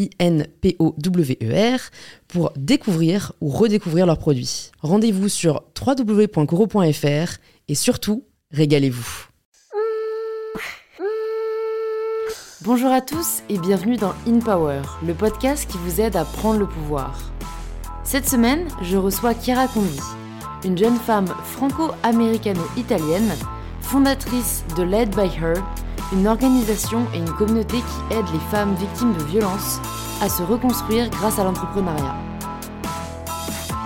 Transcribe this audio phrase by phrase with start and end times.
[0.00, 1.80] I-N-P-O-W-E-R,
[2.28, 4.70] pour découvrir ou redécouvrir leurs produits.
[4.80, 9.26] Rendez-vous sur www.coro.fr et surtout, régalez-vous.
[12.62, 16.58] Bonjour à tous et bienvenue dans In Power, le podcast qui vous aide à prendre
[16.58, 17.32] le pouvoir.
[18.04, 19.98] Cette semaine, je reçois Chiara Condi,
[20.64, 23.32] une jeune femme franco-américano-italienne,
[23.80, 25.54] fondatrice de Led by Her,
[26.12, 29.80] une organisation et une communauté qui aide les femmes victimes de violences
[30.20, 32.16] à se reconstruire grâce à l'entrepreneuriat.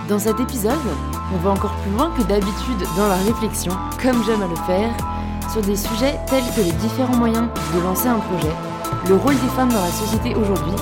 [0.09, 0.73] Dans cet épisode,
[1.33, 4.91] on va encore plus loin que d'habitude dans la réflexion, comme j'aime à le faire,
[5.51, 8.53] sur des sujets tels que les différents moyens de lancer un projet,
[9.07, 10.75] le rôle des femmes dans la société aujourd'hui,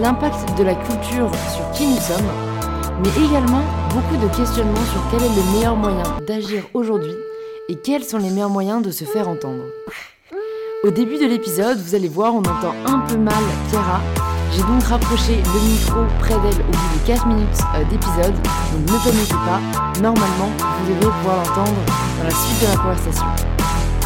[0.00, 2.30] l'impact de la culture sur qui nous sommes,
[3.02, 7.14] mais également beaucoup de questionnements sur quel est le meilleur moyen d'agir aujourd'hui
[7.68, 9.64] et quels sont les meilleurs moyens de se faire entendre.
[10.84, 14.00] Au début de l'épisode, vous allez voir, on entend un peu mal Chiara.
[14.52, 18.32] J'ai donc rapproché le micro près d'elle au bout de 4 minutes euh, d'épisode,
[18.70, 19.58] donc ne paniquez pas,
[20.00, 21.82] normalement vous devrez pouvoir l'entendre
[22.18, 23.26] dans la suite de la conversation.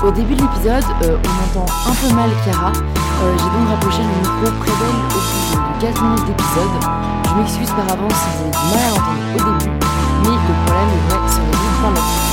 [0.02, 4.00] Au début de l'épisode, euh, on entend un peu mal Chiara, euh, j'ai donc rapproché
[4.00, 6.76] le micro près d'elle au bout de 4 minutes d'épisode.
[7.28, 9.76] Je m'excuse par avance si vous avez du mal à l'entendre au début,
[10.24, 12.31] mais le problème devrait se résoudre par la suite.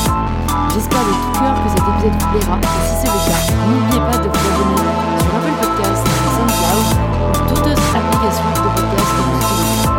[0.74, 4.00] J'espère de tout cœur que cet épisode vous plaira et si c'est le cas, n'oubliez
[4.00, 4.78] pas de vous abonner
[5.20, 6.04] sur Apple Podcast,
[6.36, 6.88] SoundCloud
[7.20, 9.90] ou toute autre application de podcast que vous utilisez.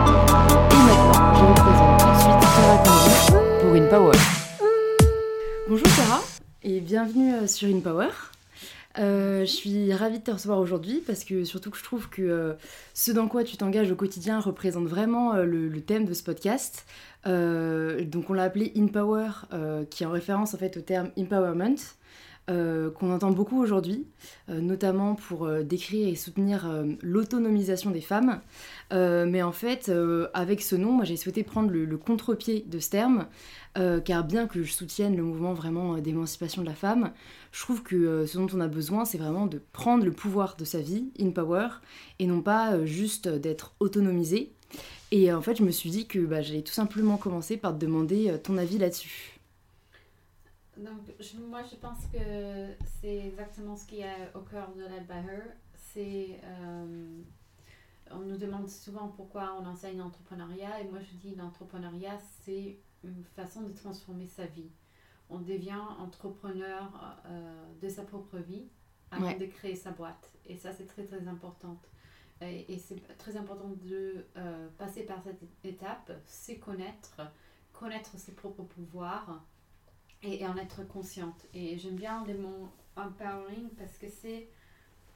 [0.71, 3.15] Et maintenant, je vous présente tout de suite Clara Connery
[3.61, 4.19] pour InPower.
[5.69, 6.21] Bonjour Clara
[6.63, 8.09] et bienvenue euh, sur InPower.
[8.99, 12.23] Euh, je suis ravie de te recevoir aujourd'hui parce que surtout que je trouve que
[12.23, 12.55] euh,
[12.93, 16.87] ce dans quoi tu t'engages au quotidien représente vraiment euh, le, thème de ce podcast.
[17.25, 19.31] Donc on l'a appelé In Power,
[19.91, 21.77] qui est en référence en fait au terme empowerment.
[22.49, 24.09] Qu'on entend beaucoup aujourd'hui,
[24.49, 26.69] notamment pour décrire et soutenir
[27.01, 28.41] l'autonomisation des femmes.
[28.91, 29.91] mais en fait,
[30.35, 33.27] avec ce nom, moi j'ai souhaité prendre le, contre-pied de ce terme,
[34.05, 37.13] car bien que je soutienne le mouvement vraiment d'émancipation de la femme,
[37.53, 40.57] je trouve que euh, ce dont on a besoin, c'est vraiment de prendre le pouvoir
[40.57, 41.69] de sa vie, in power,
[42.19, 44.53] et non pas euh, juste d'être autonomisé.
[45.11, 47.85] Et en fait, je me suis dit que bah, j'allais tout simplement commencer par te
[47.85, 49.40] demander euh, ton avis là-dessus.
[50.85, 55.07] Donc, je, moi, je pense que c'est exactement ce qui est au cœur de Led
[55.07, 55.43] by Her.
[55.75, 56.41] C'est.
[58.11, 63.25] on nous demande souvent pourquoi on enseigne l'entrepreneuriat, et moi je dis l'entrepreneuriat, c'est une
[63.37, 64.71] façon de transformer sa vie
[65.31, 66.91] on devient entrepreneur
[67.27, 68.65] euh, de sa propre vie
[69.11, 70.31] avant de créer sa boîte.
[70.47, 71.81] Et ça, c'est très, très important.
[72.43, 77.21] Et, c'est très important de euh, passer par cette étape, se connaître,
[77.73, 79.45] connaître ses propres pouvoirs
[80.23, 81.47] et, en être consciente.
[81.55, 84.49] Et j'aime bien le mot empowering parce que c'est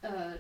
[0.05, 0.37] euh,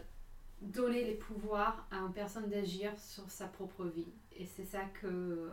[0.60, 4.12] donner les pouvoirs à une personne d'agir sur sa propre vie.
[4.36, 5.50] Et c'est ça que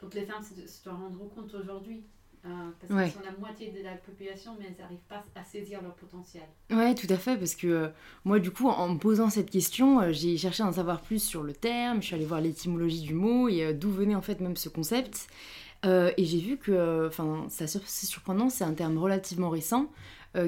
[0.00, 2.04] donc les femmes se doivent rendre compte aujourd'hui.
[2.44, 2.48] Euh,
[2.80, 5.94] parce qu'elles sont la moitié de la population, mais elles n'arrivent pas à saisir leur
[5.94, 6.44] potentiel.
[6.70, 7.88] Ouais, tout à fait, parce que euh,
[8.24, 11.20] moi, du coup, en me posant cette question, euh, j'ai cherché à en savoir plus
[11.20, 14.40] sur le terme, je suis allée voir l'étymologie du mot et d'où venait en fait
[14.40, 15.26] même ce concept.
[15.84, 17.66] Et j'ai vu que, enfin, c'est
[18.06, 19.90] surprenant, c'est un terme relativement récent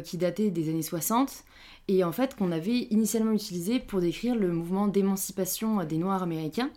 [0.05, 1.45] qui datait des années 60
[1.89, 6.71] et en fait qu'on avait initialement utilisé pour décrire le mouvement d'émancipation des Noirs américains.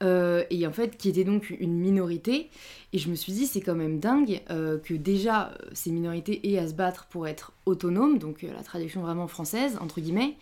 [0.00, 2.50] Euh, et en fait qui était donc une minorité.
[2.92, 6.58] Et je me suis dit, c'est quand même dingue euh, que déjà ces minorités aient
[6.58, 10.36] à se battre pour être autonomes, donc euh, la traduction vraiment française, entre guillemets.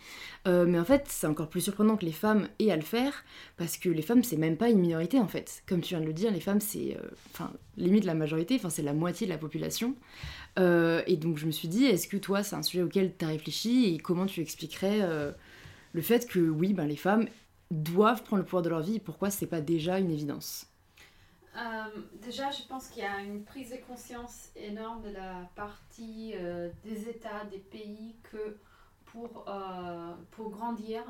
[0.45, 3.25] mais en fait, c'est encore plus surprenant que les femmes aient à le faire,
[3.57, 5.61] parce que les femmes, c'est même pas une minorité en fait.
[5.67, 6.95] Comme tu viens de le dire, les femmes, c'est
[7.33, 9.93] enfin limite la majorité, enfin c'est la moitié de la population.
[10.57, 13.29] et donc je me suis dit, est-ce que toi, c'est un sujet auquel tu as
[13.29, 15.01] réfléchi et comment tu expliquerais
[15.91, 17.27] le fait que oui, ben, les femmes
[17.71, 20.67] doivent prendre le pouvoir de leur vie pourquoi c'est pas déjà une évidence?
[21.57, 26.33] Euh, déjà, je pense qu'il y a une prise de conscience énorme de la partie
[26.35, 28.57] euh, des États, des pays, que
[29.05, 31.03] pour, euh, pour grandir,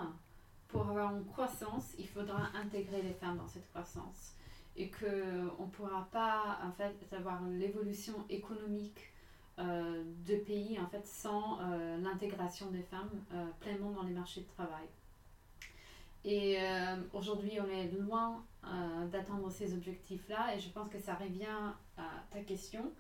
[0.69, 4.35] pour avoir une croissance, il faudra intégrer les femmes dans cette croissance.
[4.77, 9.11] Et qu'on ne pourra pas en fait, avoir l'évolution économique
[9.57, 11.57] de pays en fait, sans
[11.97, 13.09] l'intégration des femmes
[13.59, 14.85] pleinement dans les marchés de travail.
[16.29, 16.57] Et
[17.13, 20.55] aujourd'hui, on est loin euh, d'atteindre ces objectifs-là.
[20.55, 21.45] Et je pense que ça revient
[21.97, 22.91] à ta question.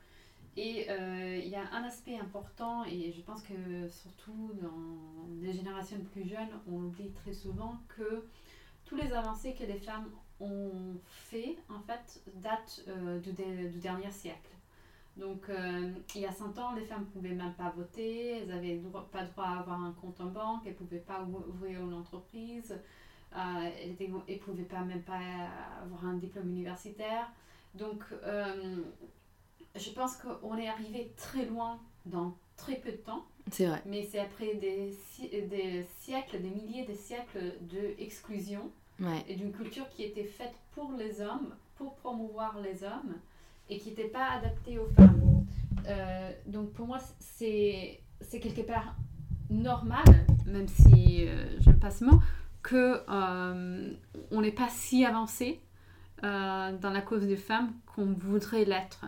[0.55, 5.53] Et euh, il y a un aspect important, et je pense que surtout dans les
[5.53, 8.25] générations plus jeunes, on oublie très souvent que
[8.85, 10.09] tous les avancées que les femmes
[10.39, 14.49] ont fait, en fait, datent euh, du, du, dernier siècle.
[15.17, 15.49] Donc,
[16.13, 18.79] il y a 100 ans, les femmes ne pouvaient même pas voter, elles n'avaient
[19.11, 22.79] pas droit à avoir un compte en banque, elles ne pouvaient pas ouvrir une entreprise,
[23.35, 25.19] euh, elle ne pouvait pas même pas
[25.83, 27.29] avoir un diplôme universitaire.
[27.75, 28.77] Donc, euh,
[29.75, 33.25] je pense qu'on est arrivé très loin dans très peu de temps.
[33.51, 33.81] C'est vrai.
[33.85, 39.23] Mais c'est après des, des siècles, des milliers de siècles d'exclusion ouais.
[39.27, 43.15] et d'une culture qui était faite pour les hommes, pour promouvoir les hommes
[43.69, 45.45] et qui n'était pas adaptée aux femmes.
[45.87, 48.01] Euh, donc pour moi, c'est
[48.31, 48.95] quelque part
[49.49, 51.27] normal, même si
[51.59, 52.19] je me passe mot,
[52.67, 53.93] que euh,
[54.29, 55.61] on n'est pas si avancé
[56.25, 59.05] euh, dans la cause des femmes qu'on voudrait l'être.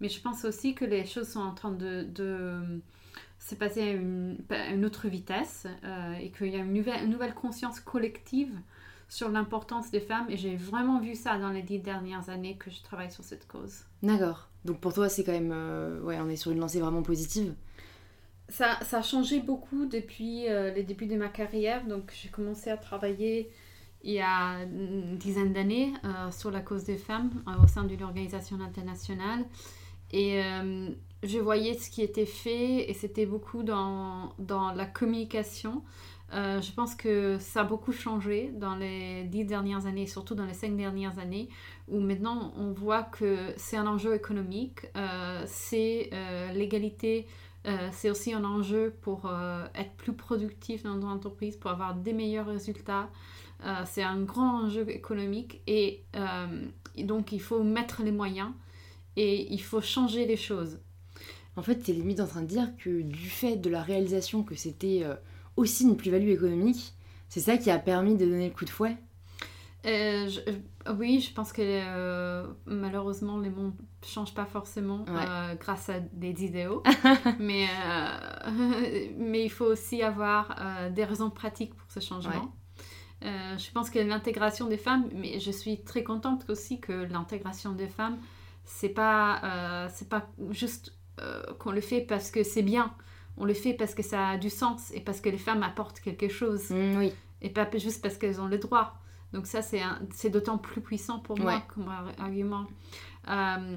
[0.00, 2.80] Mais je pense aussi que les choses sont en train de, de
[3.38, 7.34] se passer à une, autre vitesse euh, et qu'il y a une nouvelle, une nouvelle
[7.34, 8.54] conscience collective
[9.10, 12.70] sur l'importance des femmes et j'ai vraiment vu ça dans les dix dernières années que
[12.70, 13.80] je travaille sur cette cause.
[14.02, 14.48] D'accord.
[14.64, 15.52] Donc pour toi c'est quand même...
[16.02, 17.54] ouais, on est sur une lancée vraiment positive
[18.48, 21.84] ça, ça, a changé beaucoup depuis euh, les débuts de ma carrière.
[21.86, 23.50] Donc, j'ai commencé à travailler
[24.02, 27.82] il y a une dizaine d'années euh, sur la cause des femmes euh, au sein
[27.84, 29.44] d'une organisation internationale.
[30.12, 30.40] Et
[31.24, 35.82] je voyais ce qui était fait et c'était beaucoup dans, dans, la communication.
[36.30, 40.54] je pense que ça a beaucoup changé dans les dix dernières années, surtout dans les
[40.54, 41.48] cinq dernières années,
[41.88, 44.86] où maintenant on voit que c'est un enjeu économique,
[45.46, 46.10] c'est
[46.54, 47.26] l'égalité
[47.66, 51.94] euh, c'est aussi un enjeu pour euh, être plus productif dans notre entreprise, pour avoir
[51.94, 53.10] des meilleurs résultats.
[53.64, 56.04] Euh, c'est un grand enjeu économique et,
[56.98, 58.50] donc il faut mettre les moyens
[59.16, 60.78] et il faut changer les choses.
[61.56, 64.42] En fait, tu es limite en train de dire que du fait de la réalisation
[64.42, 65.04] que c'était
[65.56, 66.92] aussi une plus-value économique,
[67.28, 68.96] c'est ça qui a permis de donner le coup de fouet?
[70.98, 75.04] Oui, je pense que euh, malheureusement, les mondes ne changent pas forcément
[75.60, 76.82] grâce à des idéaux.
[77.38, 77.66] mais,
[79.18, 80.56] mais il faut aussi avoir
[80.90, 82.52] des raisons pratiques pour ce changement.
[83.22, 87.88] je pense que l'intégration des femmes, mais je suis très contente aussi que l'intégration des
[87.88, 88.18] femmes,
[88.64, 90.92] c'est pas, c'est pas juste
[91.58, 92.94] qu'on le fait parce que c'est bien.
[93.38, 96.00] On le fait parce que ça a du sens et parce que les femmes apportent
[96.00, 96.70] quelque chose.
[96.70, 97.12] Mmh, oui.
[97.42, 98.98] Et pas juste parce qu'elles ont le droit.
[99.36, 102.64] Donc ça, c'est d'autant plus puissant pour moi comme argument.
[103.28, 103.76] Euh,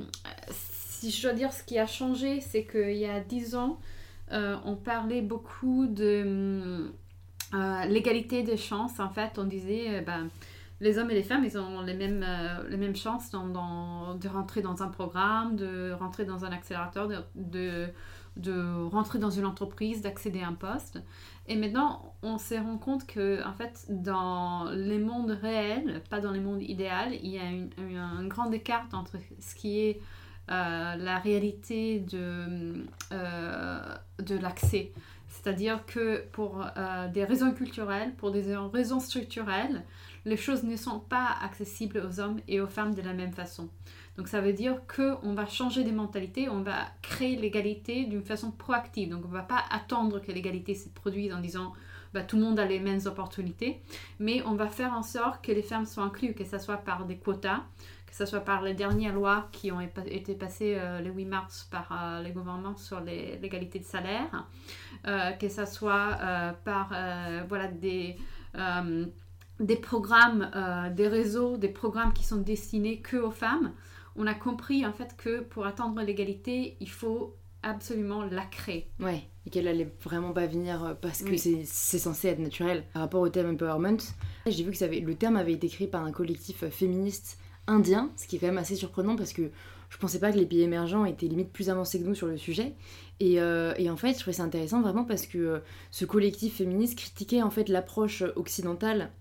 [0.50, 3.78] si je dois dire ce qui a changé, c'est qu'il y a dix ans,
[4.32, 6.90] euh, on parlait beaucoup de
[7.54, 9.02] euh, l'égalité des chances.
[9.02, 10.30] En fait, on disait, ben,
[10.80, 12.26] les hommes et les femmes, ils ont les mêmes,
[12.70, 17.18] les mêmes chances dans, de rentrer dans un programme, de rentrer dans un accélérateur, de,
[17.36, 17.90] de,
[18.38, 21.00] de rentrer dans une entreprise, d'accéder à un poste.
[21.48, 26.32] Et maintenant, on se rend compte que, en fait, dans les mondes réels, pas dans
[26.32, 30.01] les mondes idéaux, il y a un grand écart entre ce qui est
[30.51, 33.80] euh, la réalité de, euh,
[34.18, 34.94] de l'accès.
[35.27, 39.84] C'est-à-dire que pour euh, des raisons culturelles, pour des raisons structurelles,
[40.25, 43.70] les choses ne sont pas accessibles aux hommes et aux femmes de la même façon.
[44.20, 48.52] Donc ça veut dire qu'on va changer des mentalités, on va créer l'égalité d'une façon
[48.52, 49.08] proactive.
[49.08, 51.72] Donc on ne va pas attendre que l'égalité se produise en disant
[52.14, 53.80] bah, tout le monde a les mêmes opportunités,
[54.20, 57.06] mais on va faire en sorte que les femmes soient incluses, que ce soit par
[57.06, 57.62] des quotas,
[58.08, 61.70] que ce soit par les dernières lois qui ont été passées euh, le 8 mars
[61.72, 64.48] par euh, les gouvernements sur l'égalité de salaire,
[65.08, 66.18] euh, que ce soit
[66.66, 66.92] par
[67.72, 68.18] des
[69.78, 70.52] programmes,
[70.94, 73.72] des réseaux, des programmes qui sont destinés que aux femmes
[74.16, 78.89] on a compris en fait que pour atteindre l'égalité, il faut absolument la créer.
[79.00, 82.86] Ouais, et qu'elle allait vraiment pas venir euh, parce que c'est censé être naturel.
[82.94, 84.00] Par rapport au thème empowerment,
[84.48, 87.38] j'ai vu que ça avait, le terme avait été créé par un collectif euh, féministe
[87.68, 89.51] indien, ce qui est quand même assez surprenant parce que
[89.89, 92.38] je pensais pas que les pays émergents étaient limite plus avancés que nous sur le
[92.38, 92.75] sujet.
[93.20, 95.62] Et, euh, et en fait, je trouvais ça intéressant vraiment parce que
[95.92, 99.12] ce collectif féministe critiquait en fait l'approche occidentale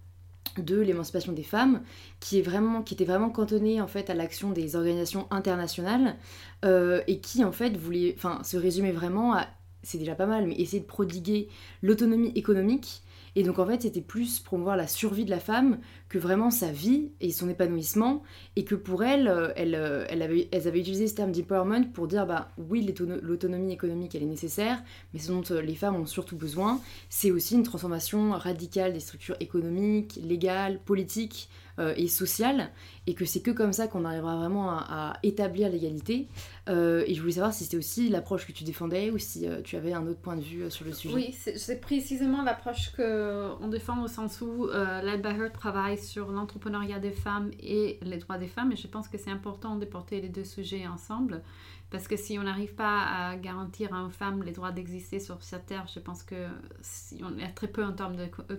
[0.57, 1.83] de l'émancipation des femmes,
[2.21, 6.17] qui, était vraiment cantonnée en fait à l'action des organisations internationales
[6.65, 9.47] et qui en fait voulait, enfin, se résumait vraiment à,
[9.83, 11.49] c'est déjà pas mal, mais essayer de prodiguer
[11.83, 13.03] l'autonomie économique
[13.37, 16.71] et donc en fait, c'était plus promouvoir la survie de la femme que vraiment sa
[16.71, 18.23] vie et son épanouissement.
[18.57, 21.93] Et que pour elle, euh, elle, euh, elle avait, elles avaient utilisé ce terme d'empowerment
[21.93, 24.83] pour dire bah oui, l'autonomie économique elle est nécessaire,
[25.13, 29.01] mais ce dont euh, les femmes ont surtout besoin, c'est aussi une transformation radicale des
[29.01, 31.49] structures économiques, légales, politiques,
[31.97, 32.71] et sociale,
[33.07, 36.27] et que c'est que comme ça qu'on arrivera vraiment à, établir l'égalité.
[36.69, 39.63] Euh, et je voulais savoir si c'était aussi l'approche que tu défendais ou si euh,
[39.63, 41.15] tu avais un autre point de vue sur le sujet.
[41.15, 47.51] Oui, c'est précisément l'approche qu'on défend au sens où euh, travaille sur l'entrepreneuriat des femmes
[47.61, 50.45] et les droits des femmes, et je pense que c'est important de porter les deux
[50.45, 51.43] sujets ensemble.
[51.91, 55.43] Parce que si on n'arrive pas à garantir à une femme les droits d'exister sur
[55.43, 56.47] cette terre, je pense que
[56.83, 58.17] si a très peu en termes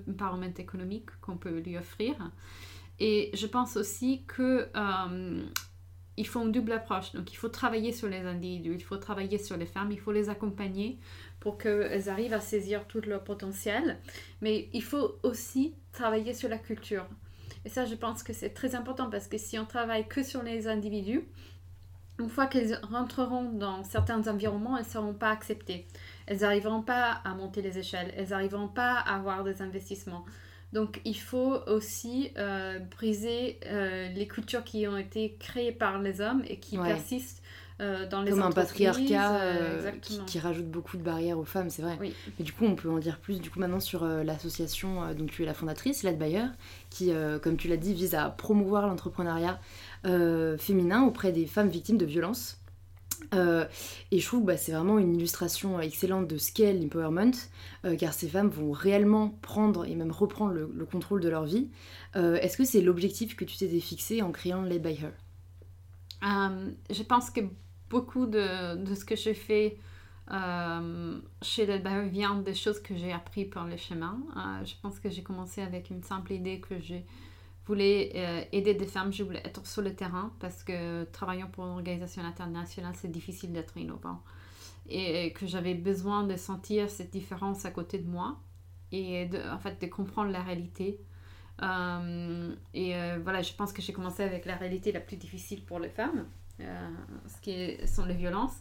[0.08, 2.16] d'empowerment économique qu'on peut lui offrir.
[3.00, 5.44] Et je pense aussi que euh,
[6.20, 7.14] il faut une double approche.
[7.14, 10.12] Donc, il faut travailler sur les individus, il faut travailler sur les femmes, il faut
[10.12, 11.00] les accompagner
[11.40, 13.98] pour qu'elles arrivent à saisir tout leur potentiel.
[14.42, 17.06] Mais il faut aussi travailler sur la culture.
[17.64, 20.44] Et ça, je pense que c'est très important parce que si on travaille que sur
[20.44, 21.24] les individus,
[22.20, 25.88] une fois qu'elles rentreront dans certains environnements, elles ne seront pas acceptées.
[26.28, 30.26] Elles n'arriveront pas à monter les échelles, elles n'arriveront pas à avoir des investissements.
[30.74, 36.22] Donc il faut aussi euh, briser euh, les cultures qui ont été créées par les
[36.22, 37.42] hommes et qui persistent
[37.82, 39.40] euh, dans les Comme un patriarcat
[40.02, 41.98] qui, rajoute beaucoup de barrières aux femmes, c'est vrai.
[42.00, 45.44] Mais du coup, on peut en dire plus du coup maintenant sur l'association dont tu
[45.44, 46.46] es la fondatrice, Led Bayer,
[46.90, 47.12] qui,
[47.42, 49.60] comme tu l'as dit, vise à promouvoir l'entrepreneuriat
[50.04, 52.59] féminin auprès des femmes victimes de violences.
[53.34, 53.66] Euh,
[54.12, 57.34] et je trouve que bah, c'est vraiment une illustration excellente de scale empowerment,
[57.86, 61.70] euh, car ces femmes vont réellement prendre et même reprendre le, contrôle de leur vie.
[62.16, 65.12] Euh, est-ce que c'est l'objectif que tu t'étais fixé en créant Led by Her?
[66.22, 67.42] Je pense que
[67.90, 69.78] beaucoup de, de ce que j'ai fait
[71.42, 74.20] chez Led by Her vient des choses que j'ai appris par le chemin.
[74.64, 77.06] je pense que j'ai commencé avec une simple idée que j'ai
[77.70, 81.66] voulais euh, aider des femmes, je voulais être sur le terrain parce que travaillant pour
[81.66, 84.22] une organisation internationale, c'est difficile d'être innovant.
[84.88, 88.40] Et que j'avais besoin de sentir cette différence à côté de moi
[88.92, 91.00] et de, en fait de comprendre la réalité.
[91.62, 95.64] Euh, et euh, voilà, je pense que j'ai commencé avec la réalité la plus difficile
[95.64, 96.26] pour les femmes,
[96.58, 98.58] ce qui sont les violences.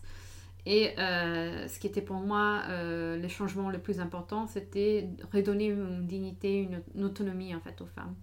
[0.66, 6.68] Et ce qui était pour moi le changement le plus important, c'était redonner une dignité,
[6.94, 8.14] une autonomie en fait aux femmes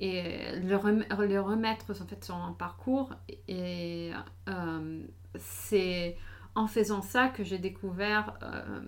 [0.00, 3.10] et le, remettre en fait sur un parcours.
[3.48, 4.12] Et
[4.48, 5.02] euh,
[5.38, 6.16] c'est
[6.54, 8.80] en faisant ça que j'ai découvert euh,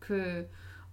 [0.00, 0.44] que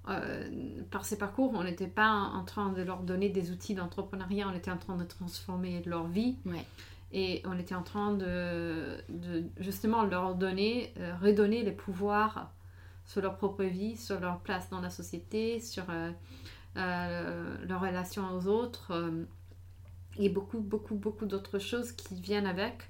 [0.07, 0.49] euh,
[0.91, 4.55] par ces parcours, on n'était pas en train de leur donner des outils d'entrepreneuriat, on
[4.55, 6.37] était en train de transformer leur vie.
[7.11, 12.51] Et on était en train de, de justement leur donner, redonner les pouvoirs
[13.03, 15.85] sur leur propre vie, sur leur place dans la société, sur
[16.75, 18.93] leur relation aux autres
[20.19, 22.89] et beaucoup, beaucoup, beaucoup d'autres choses qui viennent avec.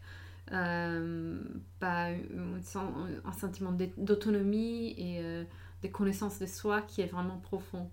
[0.51, 1.39] Euh,
[1.81, 5.43] un, sentiment d'autonomie et euh,
[5.81, 7.89] des connaissances de soi qui est vraiment profond.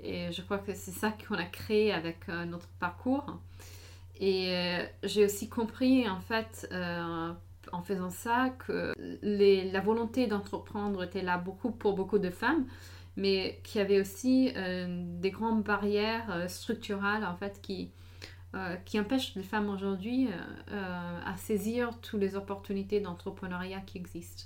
[0.00, 3.38] Et je crois que c'est ça qu'on a créé avec euh, notre parcours.
[4.20, 6.68] Et euh, j'ai aussi compris, en fait,
[7.72, 12.66] en faisant ça, que la volonté d'entreprendre était là beaucoup pour beaucoup de femmes,
[13.16, 17.90] mais qu'il y avait aussi des grandes barrières structurales, en fait, qui,
[18.54, 20.30] euh, qui empêche les femmes aujourd'hui euh,
[20.70, 24.44] euh, à saisir toutes les opportunités d'entrepreneuriat qui existent.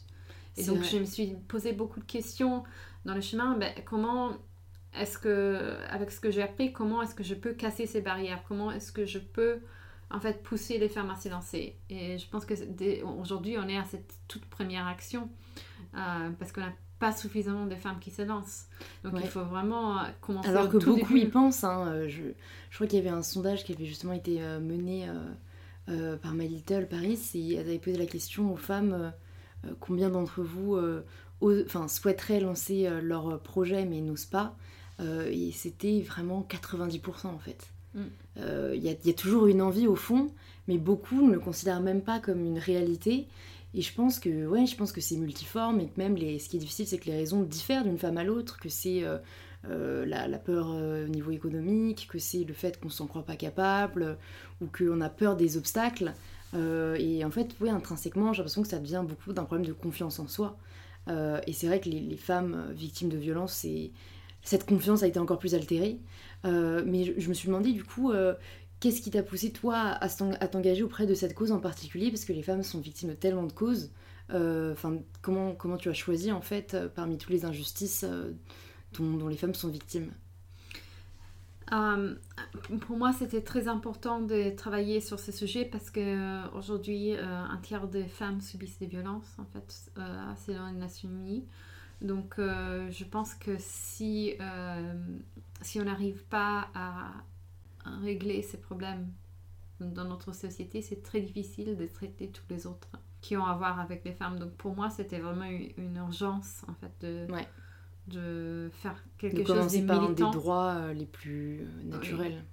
[0.56, 2.64] Et donc, je me suis posé beaucoup de questions
[3.04, 3.56] dans le chemin.
[3.58, 4.32] Ben, comment
[4.94, 8.42] est-ce que, avec ce que j'ai appris, comment est-ce que je peux casser ces barrières?
[8.48, 9.60] Comment est-ce que je peux,
[10.10, 12.54] en fait, pousser les femmes à s'élancer Et je pense que
[13.04, 15.28] aujourd'hui, on est à cette toute première action
[15.92, 18.66] parce qu'on a pas suffisamment de femmes qui se lancent.
[19.04, 21.64] Donc il faut vraiment euh, commencer Alors que beaucoup y pensent.
[21.64, 22.22] Hein, euh, je,
[22.70, 25.08] je, crois qu'il y avait un sondage qui avait justement été euh, mené
[26.22, 29.10] par My Little Paris et elle avait posé la question aux femmes
[29.80, 30.78] combien d'entre vous
[31.42, 34.54] enfin, souhaiteraient lancer leur projet mais n'osent pas.
[35.00, 37.68] et c'était vraiment 90% en fait.
[37.94, 38.00] Mm.
[38.74, 40.30] Il y, y, a toujours une envie au fond,
[40.66, 43.26] mais beaucoup ne le considèrent même pas comme une réalité.
[43.74, 46.48] Et je pense que, ouais, je pense que c'est multiforme et que même les, ce
[46.48, 49.18] qui est difficile, c'est que les raisons diffèrent d'une femme à l'autre, que c'est euh,
[49.68, 53.36] euh, la, peur euh, au niveau économique, que c'est le fait qu'on s'en croit pas
[53.36, 54.16] capable
[54.62, 56.14] ou qu'on a peur des obstacles.
[56.54, 60.18] et en fait, oui, intrinsèquement, j'ai l'impression que ça devient beaucoup d'un problème de confiance
[60.18, 60.56] en soi.
[61.08, 63.66] et c'est vrai que les, femmes victimes de violences,
[64.42, 66.00] cette confiance a été encore plus altérée.
[66.44, 68.12] mais je, me suis demandé du coup,
[68.80, 72.10] qu'est-ce qui t'a poussé toi à, t'engager auprès de cette cause en particulier?
[72.10, 73.90] Parce que les femmes sont victimes de tellement de causes.
[74.30, 78.04] Enfin, comment, comment tu as choisi en fait parmi toutes les injustices
[78.98, 80.12] dont les femmes sont victimes?
[81.72, 82.14] Euh,
[82.80, 87.24] pour moi, c'était très important de travailler sur ce sujet parce que euh, aujourd'hui, euh,
[87.24, 89.92] un tiers des femmes subissent des violences, en fait,
[90.46, 91.44] selon les Nations Unies.
[92.00, 94.34] Donc, je pense que si,
[95.62, 97.10] si on n'arrive pas à,
[98.02, 99.08] régler ces problèmes
[99.80, 102.88] dans notre société, c'est très difficile de traiter tous les autres
[103.20, 104.38] qui ont à voir avec les femmes.
[104.38, 107.26] Donc, pour moi, c'était vraiment une, urgence, en fait, de
[108.08, 112.44] de faire quelque chose de par des droits euh, les plus euh, naturels.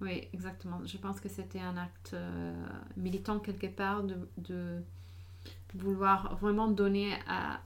[0.00, 0.28] Oui.
[0.32, 0.80] exactement.
[0.84, 2.54] Je pense que c'était un acte euh,
[2.96, 4.82] militant quelque part de, de,
[5.74, 7.60] vouloir vraiment donner à,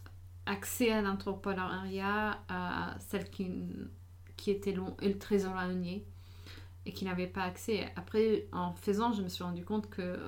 [0.47, 3.69] accès à l'entrepreneuriat à celles qui,
[4.37, 6.07] qui étaient long, très éloignées
[6.91, 7.87] et qui n'avaient pas accès.
[7.97, 10.19] Après, en faisant, je me suis rendu compte que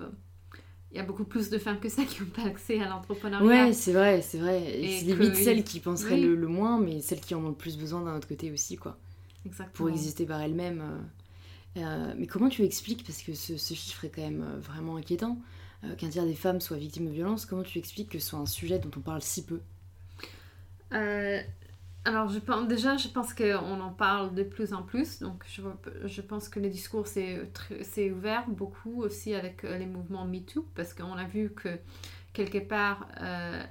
[0.93, 3.67] il y a beaucoup plus de femmes que ça qui n'ont pas accès à l'entrepreneuriat.
[3.67, 4.61] Ouais, c'est vrai, c'est vrai.
[5.01, 8.03] C'est limite celles qui penseraient le, moins, mais celles qui en ont le plus besoin
[8.03, 8.99] d'un autre côté aussi, quoi.
[9.47, 9.73] Exactement.
[9.73, 10.83] Pour exister par elles-mêmes.
[10.83, 14.97] Euh, euh, mais comment tu expliques, parce que ce, chiffre est quand même euh, vraiment
[14.97, 15.39] inquiétant,
[15.99, 18.47] qu'un tiers des femmes soient victimes de violences, comment tu expliques que ce soit un
[18.47, 19.61] sujet dont on parle si peu?
[22.05, 25.21] Alors, je pense, déjà, je pense qu'on en parle de plus en plus.
[25.21, 25.63] Donc, je,
[26.05, 30.95] je pense que le discours s'est ouvert beaucoup aussi avec euh, les mouvements MeToo, parce
[30.95, 31.69] qu'on a vu que
[32.33, 33.63] quelque part, euh,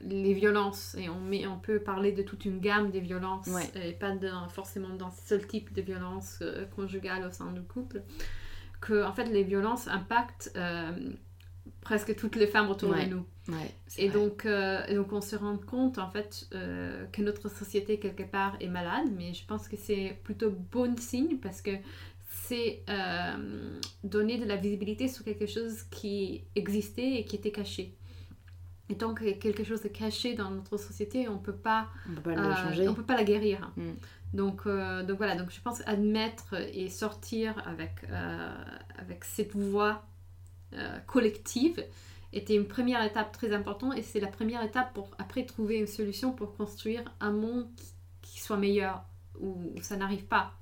[0.00, 3.92] les violences, et on, met, on peut parler de toute une gamme des violences, et
[3.92, 4.12] pas
[4.48, 8.02] forcément d'un seul type de violence euh, conjugale au sein du couple,
[8.80, 10.56] que en fait, les violences impactent
[11.84, 13.24] presque toutes les femmes autour de nous.
[13.98, 18.24] et, donc, euh, donc on se rend compte en fait euh, que notre société quelque
[18.24, 21.70] part est malade, mais je pense que c'est plutôt bon signe parce que
[22.46, 27.94] c'est euh, donner de la visibilité sur quelque chose qui existait et qui était caché.
[28.90, 32.34] Et tant que quelque chose est caché dans notre société, on peut pas, on peut
[32.34, 32.88] pas, changer.
[32.88, 33.72] On peut pas la guérir.
[33.76, 33.92] Mm.
[34.34, 37.92] Donc, donc voilà, donc je pense admettre et sortir avec,
[38.98, 40.04] avec cette voix
[41.06, 41.84] collective
[42.34, 45.86] était une première étape très importante et c'est la première étape pour après trouver une
[45.86, 47.66] solution pour construire un monde
[48.22, 49.04] qui, soit meilleur
[49.40, 50.52] où, ça n'arrive pas.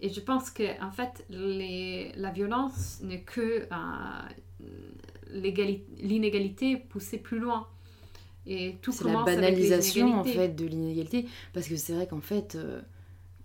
[0.00, 5.48] Et je pense que en fait les, la violence n'est que euh,
[6.02, 7.66] l'inégalité poussée plus loin.
[8.46, 12.54] Et tout c'est la banalisation en fait de l'inégalité parce que c'est vrai qu'en fait
[12.54, 12.80] euh,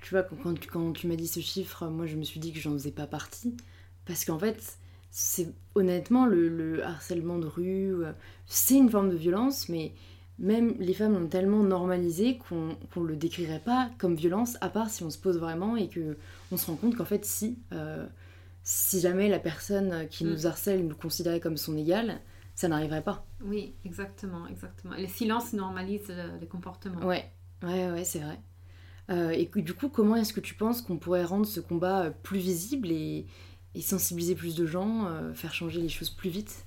[0.01, 2.53] tu vois quand, quand, quand tu m'as dit ce chiffre moi je me suis dit
[2.53, 3.57] que j'en faisais pas partie
[4.05, 4.77] parce qu'en fait
[5.17, 8.11] c'est honnêtement le, harcèlement de rue, euh,
[8.47, 9.93] c'est une forme de violence, mais
[10.39, 14.89] même les femmes l'ont tellement normalisé qu'on ne le décrirait pas comme violence, à part
[14.89, 16.17] si on se pose vraiment et que
[16.51, 18.05] on se rend compte qu'en fait, si, euh,
[18.63, 20.29] si jamais la personne qui mm.
[20.29, 22.19] nous harcèle nous considérait comme son égal,
[22.53, 23.25] ça n'arriverait pas.
[23.41, 24.95] Oui, exactement, exactement.
[24.95, 27.05] Les silences normalisent les comportements.
[27.05, 27.31] Ouais,
[27.63, 28.41] ouais, ouais, c'est vrai.
[29.09, 32.39] Euh, et du coup, comment est-ce que tu penses qu'on pourrait rendre ce combat plus
[32.39, 33.27] visible et,
[33.75, 36.65] et sensibiliser plus de gens, euh, faire changer les choses plus vite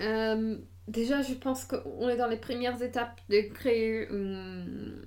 [0.00, 0.56] euh,
[0.88, 5.04] Déjà, je pense qu'on est dans les premières étapes de créer une,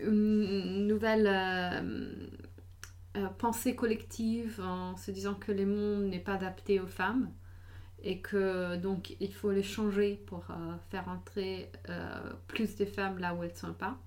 [0.00, 7.30] nouvelle euh, pensée collective en se disant que le monde n'est pas adapté aux femmes
[8.02, 10.46] et que donc il faut les changer pour
[10.88, 11.70] faire entrer
[12.46, 13.98] plus de femmes là où elles ne sont pas.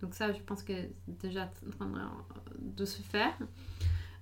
[0.00, 0.72] Donc ça, je pense que
[1.06, 1.92] déjà en train
[2.58, 3.36] de se faire.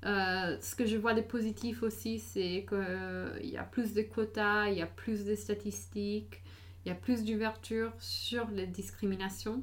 [0.04, 4.02] Euh, ce que je vois de positif aussi, c'est qu'il euh, y a plus de
[4.02, 6.42] quotas, il y a plus de statistiques,
[6.84, 9.62] il y a plus d'ouverture sur les discriminations.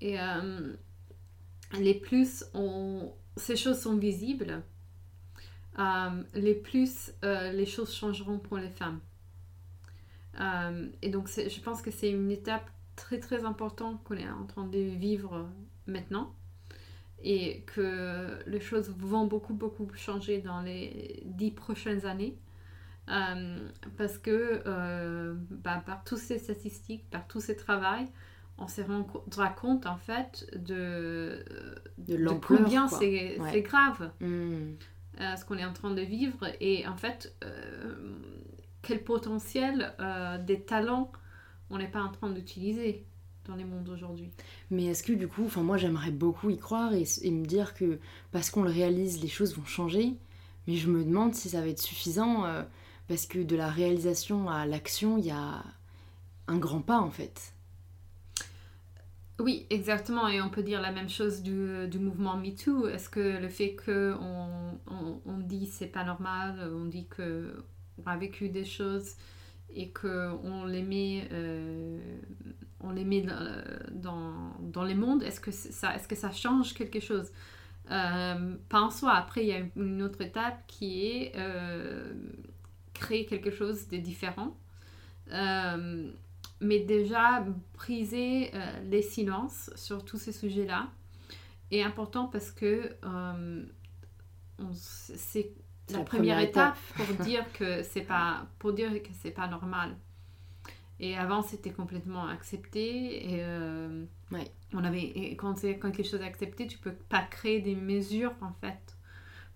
[0.00, 0.72] Et euh,
[1.78, 2.44] les plus
[3.36, 4.62] ces choses sont visibles,
[6.34, 9.00] les plus les choses changeront pour les femmes.
[11.02, 14.66] et donc je pense que c'est une étape très très importante qu'on est en train
[14.66, 15.48] de vivre
[15.86, 16.34] maintenant
[17.22, 22.36] et que les choses vont beaucoup, beaucoup changer dans les dix prochaines années.
[23.08, 28.06] Euh, parce que euh, bah, par tous ces statistiques, par tous ces travaux,
[28.58, 31.44] on se rendra compte en fait de,
[31.98, 34.74] de, combien c'est grave hmm.
[35.20, 37.34] euh, ce qu'on est en train de vivre et en fait
[38.82, 39.94] quel potentiel
[40.46, 41.10] des talents
[41.70, 43.04] on n'est pas en train d'utiliser
[43.46, 44.30] dans les mondes d'aujourd'hui.
[44.70, 47.98] Mais est-ce que du coup, enfin moi j'aimerais beaucoup y croire et, me dire que
[48.30, 50.14] parce qu'on le réalise, les choses vont changer,
[50.66, 52.62] mais je me demande si ça va être suffisant euh,
[53.08, 55.64] parce que de la réalisation à l'action, il y a
[56.46, 57.54] un grand pas en fait.
[59.40, 60.28] Oui, exactement.
[60.28, 62.86] Et on peut dire la même chose du, du mouvement MeToo.
[62.86, 68.16] Est-ce que le fait qu'on on, on dit c'est pas normal, on dit qu'on a
[68.16, 69.16] vécu des choses
[69.74, 71.98] et qu'on les met, euh,
[72.82, 73.24] on les met
[73.90, 77.30] dans, dans les mondes, est-ce que ça, est-ce que ça change quelque chose?
[77.90, 79.12] Euh, Pas en soi.
[79.12, 82.12] Après, il y a une autre étape qui est euh,
[82.94, 84.56] créer quelque chose de différent.
[86.60, 88.52] mais déjà, briser
[88.84, 90.88] les silences sur tous ces sujets-là
[91.70, 92.96] est important parce que
[94.74, 95.52] c'est
[95.90, 99.96] la, première, étape, pour dire que c'est pas pour dire que c'est pas normal.
[101.02, 103.34] Et avant, c'était complètement accepté.
[103.34, 104.04] Et euh,
[104.72, 108.52] on avait, quand, quand quelque chose est accepté, tu peux pas créer des mesures, en
[108.60, 108.96] fait,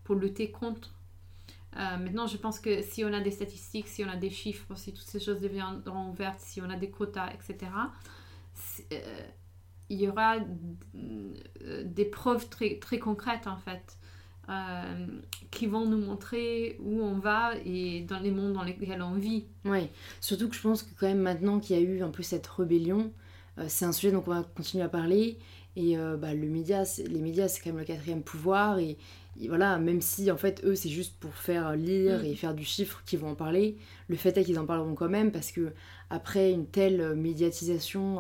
[0.03, 0.93] pour lutter contre.
[1.77, 4.75] Euh, maintenant, je pense que si on a des statistiques, si on a des chiffres,
[4.75, 7.71] si toutes ces choses deviendront ouvertes, si on a des quotas, etc.,
[8.93, 9.27] euh,
[9.89, 10.39] il y aura
[10.93, 13.97] des preuves très, très concrètes, en fait.
[14.49, 15.07] Euh,
[15.51, 19.47] qui vont nous montrer où on va et dans les mondes dans lesquels on vit.
[19.65, 19.89] Oui,
[20.21, 22.47] surtout que je pense que quand même maintenant qu'il y a eu un peu cette
[22.47, 23.11] rébellion,
[23.59, 25.39] euh, c'est un sujet dont on va continuer à parler.
[25.75, 28.79] Et euh, bah, le média, les médias, c'est quand même le quatrième pouvoir.
[28.79, 28.99] Et,
[29.49, 32.37] voilà, même si en fait, eux, c'est juste pour faire lire et mm.
[32.37, 35.33] faire du chiffre qu'ils vont en parler, le fait est qu'ils en parleront quand même
[35.33, 35.73] parce que
[36.09, 38.19] après une telle médiatisation,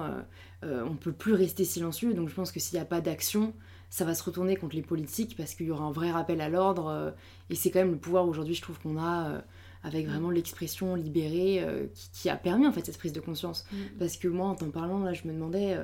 [0.62, 2.14] on peut plus rester silencieux.
[2.14, 3.54] Donc je pense que s'il n'y a pas d'action,
[3.90, 6.48] ça va se retourner contre les politiques parce qu'il y aura un vrai rappel à
[6.48, 6.88] l'ordre.
[6.88, 7.10] Euh,
[7.50, 9.40] et c'est quand même le pouvoir aujourd'hui, je trouve qu'on a euh,
[9.82, 10.10] avec mm.
[10.10, 13.64] vraiment l'expression libérée euh, qui, a permis en fait cette prise de conscience.
[13.72, 13.76] Mm.
[13.98, 15.78] Parce que moi, en t'en parlant, là, je me demandais,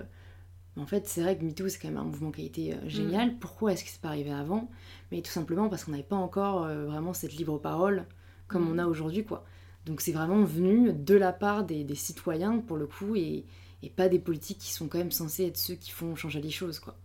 [0.77, 3.33] en fait, c'est vrai que MeToo, c'est quand même un mouvement qui a été génial.
[3.33, 3.39] Mm.
[3.39, 4.69] Pourquoi est-ce que c'est pas arrivé avant?
[5.11, 8.07] Mais tout simplement parce qu'on n'avait pas encore vraiment cette libre parole
[8.49, 9.45] comme on a aujourd'hui, quoi.
[9.87, 13.47] Donc c'est vraiment venu de la part des, des, citoyens, pour le coup, et,
[13.83, 16.51] et, pas des politiques qui sont quand même censés être ceux qui font changer les
[16.51, 16.97] choses, quoi.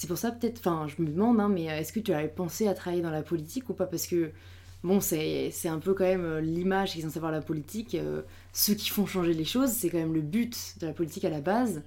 [0.00, 2.28] C'est pour ça peut-être, enfin je me demande, hein, mais euh, est-ce que tu avais
[2.28, 3.84] pensé à travailler dans la politique ou pas?
[3.84, 4.32] Parce que
[4.82, 7.94] bon, c'est un peu quand même euh, l'image qu'ils ont savoir la politique.
[7.94, 8.22] Euh,
[8.54, 11.28] ceux qui font changer les choses, c'est quand même le but de la politique à
[11.28, 11.82] la base.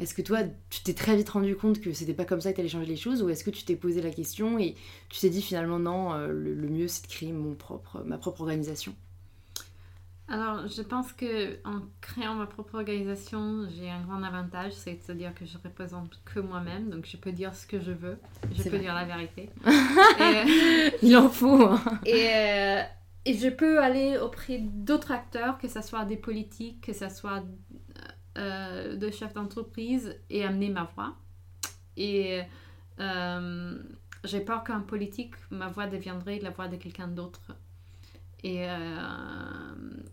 [0.00, 2.56] Est-ce que toi, tu t'es très vite rendu compte que c'était pas comme ça que
[2.56, 4.74] tu allais changer les choses ou est-ce que tu t'es posé la question et
[5.08, 8.40] tu t'es dit finalement non, le, le, mieux c'est de créer mon propre, ma propre
[8.40, 8.92] organisation?
[10.32, 15.44] Alors, je pense que en créant ma propre organisation, j'ai un grand avantage, c'est-à-dire que
[15.44, 18.18] je représente que moi-même, donc je peux dire ce que je veux,
[18.50, 19.50] je peux dire la vérité.
[20.20, 21.66] Euh, Il en faut.
[21.66, 21.82] Hein.
[22.06, 22.82] Et, euh,
[23.26, 27.42] et, je peux aller auprès d'autres acteurs, que ce soit des politiques, que ce soit
[28.38, 31.14] euh, de chefs d'entreprise, et amener ma voix.
[31.98, 32.40] Et
[34.24, 37.52] j'ai peur qu'un politique, ma voix deviendrait la voix de quelqu'un d'autre
[38.44, 38.76] et euh,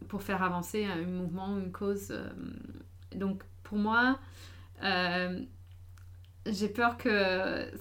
[0.08, 2.12] pour faire avancer un mouvement, une cause.
[2.12, 2.30] Euh,
[3.16, 4.20] donc pour moi,
[4.84, 5.42] euh,
[6.46, 7.72] j'ai peur que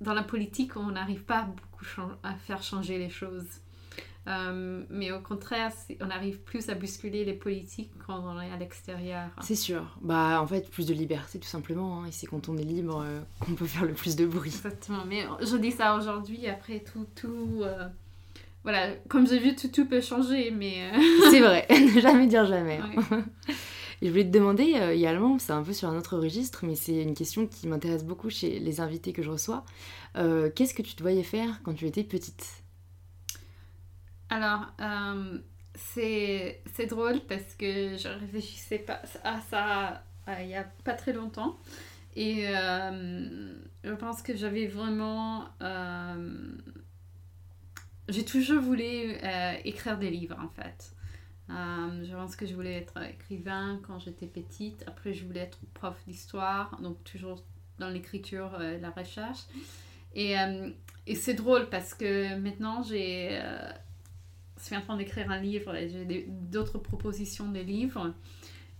[0.00, 1.84] dans la politique, on n'arrive pas beaucoup
[2.22, 3.60] à faire changer les choses.
[4.26, 9.28] mais au contraire, on arrive plus à bousculer les politiques quand on est à l'extérieur.
[9.42, 9.98] C'est sûr.
[10.00, 12.02] Bah, en fait, plus de liberté, tout simplement.
[12.02, 12.06] Hein.
[12.06, 13.04] Et c'est quand on est libre
[13.40, 14.50] qu'on peut faire le plus de bruit.
[14.50, 15.04] Exactement.
[15.06, 17.62] Mais je dis ça aujourd'hui, après tout, tout
[18.64, 20.90] voilà, comme j'ai vu, tout, tout peut changer, mais...
[20.90, 20.98] Euh,
[21.30, 22.80] c'est vrai, ne jamais dire jamais.
[24.02, 27.00] Je voulais te demander euh, également, c'est un peu sur un autre registre, mais c'est
[27.00, 29.64] une question qui m'intéresse beaucoup chez les invités que je reçois.
[30.16, 32.62] Euh, qu'est-ce que tu te voyais faire quand tu étais petite?
[34.28, 34.72] Alors,
[35.74, 40.02] c'est drôle parce que je réfléchissais pas à ça
[40.40, 41.56] il n'y a pas très longtemps.
[42.16, 45.46] Et je pense que j'avais vraiment
[48.08, 50.92] j'ai toujours voulu euh, écrire des livres en fait.
[51.50, 54.84] Euh, je pense que je voulais être écrivain quand j'étais petite.
[54.86, 57.42] Après, je voulais être prof d'histoire, donc toujours
[57.78, 59.40] dans l'écriture, euh, la recherche.
[60.14, 60.36] Et,
[61.08, 63.42] et c'est drôle parce que maintenant, j'ai,
[64.56, 68.14] je suis en train d'écrire un livre et j'ai d'autres propositions de livres.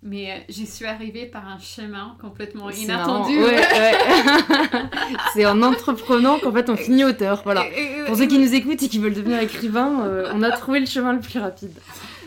[0.07, 3.33] Mais euh, j'y suis arrivée par un chemin complètement inattendu.
[5.33, 7.41] c'est en entreprenant qu'en fait on finit auteur.
[7.43, 7.65] Voilà.
[8.07, 10.87] Pour ceux qui nous écoutent et qui veulent devenir écrivain, euh, on a trouvé le
[10.87, 11.73] chemin le plus rapide.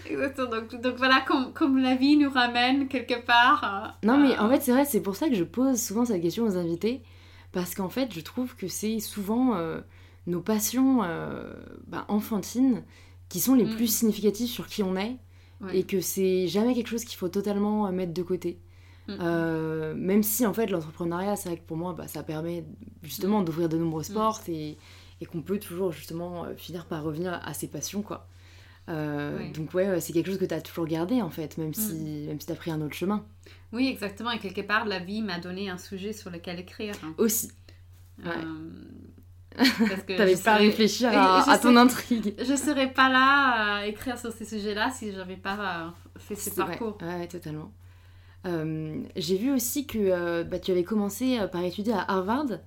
[0.09, 0.49] Exactement.
[0.49, 3.93] Donc, donc voilà, comme, comme, la vie nous ramène quelque part.
[4.03, 6.21] Euh, non, mais en fait, c'est vrai, c'est pour ça que je pose souvent cette
[6.21, 7.03] question aux invités.
[7.51, 9.55] Parce qu'en fait, je trouve que c'est souvent
[10.25, 11.01] nos passions
[11.87, 12.83] bah, enfantines
[13.29, 13.75] qui sont les mm.
[13.75, 15.17] plus significatives sur qui on est
[15.73, 18.59] et que c'est jamais quelque chose qu'il faut totalement euh, mettre de côté.
[19.07, 19.13] Mm.
[19.21, 22.65] Euh, même si en fait l'entrepreneuriat, c'est vrai que pour moi, bah, ça permet
[23.03, 24.13] justement d'ouvrir de nombreuses mm.
[24.13, 24.77] portes et,
[25.21, 28.27] et qu'on peut toujours justement euh, finir par revenir à ses passions quoi.
[28.87, 32.27] Donc ouais, c'est quelque chose que tu as toujours gardé en fait, même si, mm.
[32.27, 33.25] même si tu as pris un autre chemin.
[33.73, 34.31] Oui, exactement.
[34.31, 36.95] Et quelque part, la vie m'a donné un sujet sur lequel écrire.
[37.17, 37.51] Aussi.
[38.23, 38.31] Ouais.
[40.07, 42.35] T'avais pas réfléchir à, ton intrigue.
[42.39, 45.89] Je serais pas là à écrire sur ces sujets-là si j'avais pas euh,
[46.19, 46.97] fait ce parcours.
[47.01, 47.71] Ouais, totalement.
[48.45, 52.59] Euh, j'ai vu aussi que euh, bah, tu avais commencé par étudier à Harvard.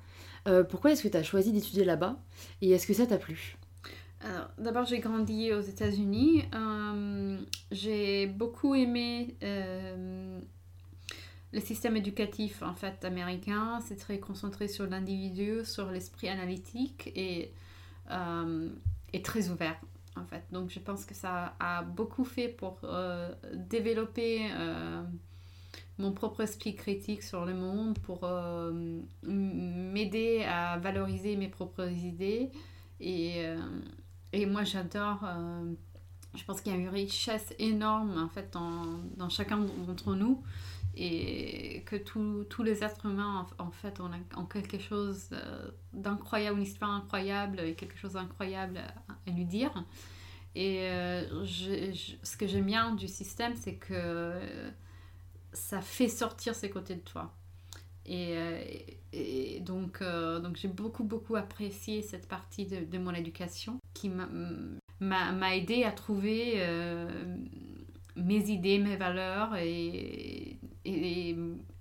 [0.69, 2.17] pourquoi est-ce que tu as choisi d'étudier là-bas
[2.61, 3.57] Et est-ce que ça t'a plu?
[4.59, 6.45] D'abord, j'ai grandi aux États-Unis.
[7.71, 9.37] j'ai beaucoup aimé
[11.53, 17.53] le système éducatif en fait américain, c'est très concentré sur l'individu, sur l'esprit analytique et,
[18.11, 18.71] euh,
[19.25, 19.77] très ouvert
[20.17, 20.45] en fait.
[20.53, 25.03] Donc je pense que ça a beaucoup fait pour euh, développer euh,
[25.99, 28.27] mon propre esprit critique sur le monde, pour
[29.23, 32.51] m'aider à valoriser mes propres idées.
[33.01, 33.45] Et,
[34.33, 35.25] et moi j'adore
[36.35, 38.85] je pense qu'il y a une richesse énorme en fait dans,
[39.17, 40.43] dans chacun d'entre nous
[40.97, 46.91] et que tous les êtres humains, en, fait, ont, quelque chose euh, d'incroyable, une histoire
[46.91, 49.73] incroyable et quelque chose d'incroyable à, lui dire.
[50.57, 54.35] Et euh, ce que j'aime bien du système, c'est que
[55.53, 57.33] ça fait sortir ces côtés de toi.
[58.05, 58.37] Et,
[59.15, 65.57] euh, donc, donc j'ai beaucoup, beaucoup apprécié cette partie de, de mon éducation qui m'a
[65.57, 66.67] aidé à trouver
[68.17, 71.37] mes idées, mes valeurs et, et,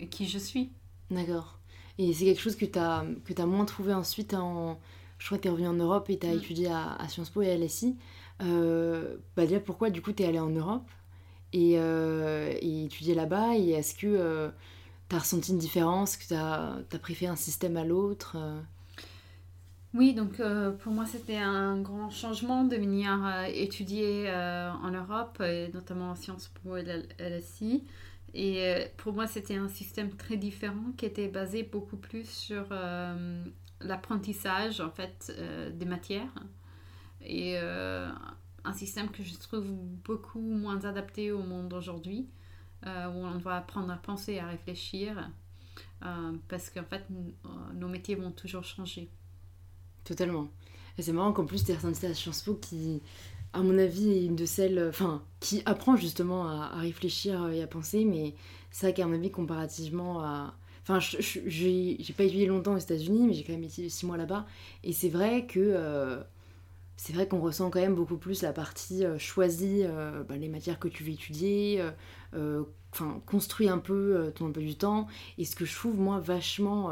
[0.09, 0.71] qui je suis.
[1.11, 1.59] D'accord.
[1.97, 4.79] Et c'est quelque chose que tu as, que as moins trouvé ensuite en...
[5.17, 6.37] Je crois que tu es revenu en Europe et tu as mm.
[6.37, 7.97] étudié à, Sciences Po et à LSI.
[8.41, 10.89] Euh, bah déjà, pourquoi du coup tu es allé en Europe
[11.53, 14.49] et, euh, et étudier là-bas Et est-ce que euh,
[15.09, 18.59] tu as ressenti une différence, que tu as, as, préféré un système à l'autre euh?
[19.95, 23.11] Oui, donc euh, pour moi c'était un grand changement de venir
[23.47, 26.83] étudier en Europe, et notamment en Sciences Po et
[27.17, 27.83] LSI.
[28.33, 32.67] Et pour moi c'était un système très différent qui était basé beaucoup plus sur
[33.81, 35.31] l'apprentissage en fait
[35.73, 36.33] des matières.
[37.21, 39.65] Et un système que je trouve
[40.03, 42.27] beaucoup moins adapté au monde aujourd'hui,
[42.85, 45.29] où on doit apprendre à penser, à réfléchir,
[46.47, 47.05] parce qu'en fait
[47.73, 49.09] nos métiers vont toujours changer.
[50.03, 50.49] Totalement.
[50.97, 53.01] Et c'est marrant qu'en plus, tu es à Sciences Po qui,
[53.53, 54.85] à mon avis, une de celles.
[54.89, 58.35] Enfin, qui apprend justement à, réfléchir et à penser, mais
[58.71, 60.55] c'est vrai qu'à mon avis, comparativement à.
[60.83, 64.45] Enfin, j'ai pas étudié longtemps aux États-Unis, mais j'ai quand même étudié six mois là-bas.
[64.83, 65.59] Et c'est vrai que.
[65.59, 66.21] Euh,
[67.01, 70.49] c'est vrai qu'on ressent quand même beaucoup plus la partie euh, choisie, euh, bah, les
[70.49, 71.81] matières que tu veux étudier,
[72.91, 75.07] enfin, construit un peu ton emploi du temps.
[75.37, 76.91] Et ce que je trouve, moi, vachement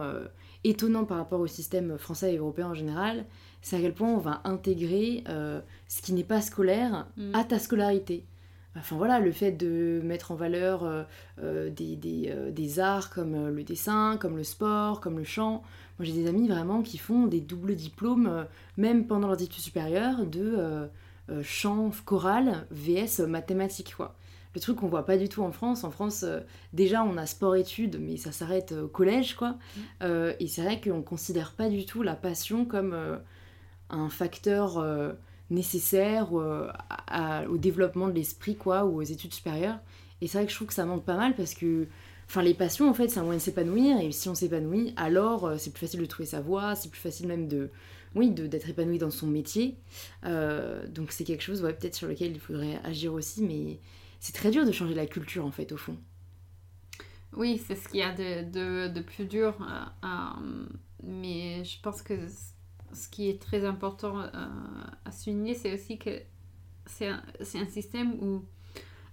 [0.64, 3.26] étonnant par rapport au système français et européen en général,
[3.68, 7.36] c'est à quel point on va intégrer euh, ce qui n'est pas scolaire mm.
[7.36, 8.24] à ta scolarité.
[8.78, 11.04] Enfin voilà, le fait de mettre en valeur euh,
[11.44, 15.64] euh, des, des, des, arts comme le dessin, comme le sport, comme le chant.
[16.00, 18.46] Moi j'ai des amis vraiment qui font des doubles diplômes,
[18.78, 20.88] même pendant leurs études supérieures, de
[21.42, 23.96] chant choral vs mathématiques.
[23.98, 24.16] Quoi
[24.56, 25.84] le truc qu'on voit pas du tout en France.
[25.84, 26.26] En France,
[26.74, 29.56] déjà, on a sport-études, mais ça s'arrête au collège, quoi.
[30.02, 30.06] Mm.
[30.40, 32.96] Et c'est vrai qu'on considère pas du tout la passion comme
[33.90, 34.84] un facteur
[35.50, 39.80] nécessaire au développement de l'esprit, quoi, ou aux études supérieures.
[40.22, 41.88] Et c'est vrai que je trouve que ça manque pas mal parce que,
[42.28, 44.00] enfin, les passions, en fait, c'est un moyen de s'épanouir.
[44.00, 47.28] Et si on s'épanouit, alors c'est plus facile de trouver sa voie, c'est plus facile
[47.28, 47.70] même de,
[48.16, 49.78] oui, d'être épanoui dans son métier.
[50.24, 53.80] donc c'est quelque chose, ouais, peut-être sur lequel il faudrait agir aussi, mais
[54.20, 55.98] c'est très dur de changer la culture en fait au fond.
[57.34, 59.56] Oui, c'est ce qu'il y a de, de, plus dur.
[59.62, 60.66] Euh, euh,
[61.04, 62.14] mais je pense que
[62.94, 64.30] ce qui est très important euh,
[65.06, 66.22] à souligner, c'est aussi que
[66.86, 67.22] c'est un,
[67.70, 68.46] système où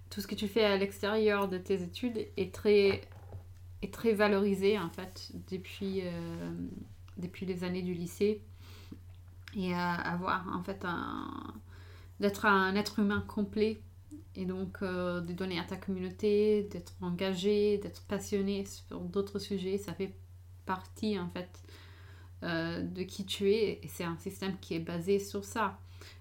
[0.09, 3.01] tout ce que tu fais à l'extérieur de tes études est très,
[3.81, 6.01] est très valorisé en fait depuis,
[7.17, 8.41] depuis les années du lycée.
[9.57, 10.85] Et avoir en fait
[12.21, 13.81] d'être un être humain complet
[14.35, 19.77] et donc euh, de donner à ta communauté, d'être engagé, d'être passionné sur d'autres sujets,
[19.77, 20.13] ça fait
[20.65, 21.49] partie en fait
[22.45, 25.77] euh, de qui tu es et c'est un système qui est basé sur ça.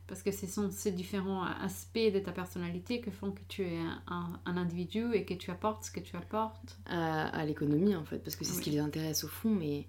[0.06, 3.78] Parce que ce sont ces différents aspects de ta personnalité que font que tu es
[4.06, 6.78] un, un, individu et que tu apportes ce que tu apportes.
[6.86, 9.86] À, l'économie en fait, parce que c'est ce qui les intéresse au fond, mais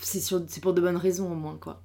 [0.00, 1.82] c'est pour de bonnes raisons au moins quoi.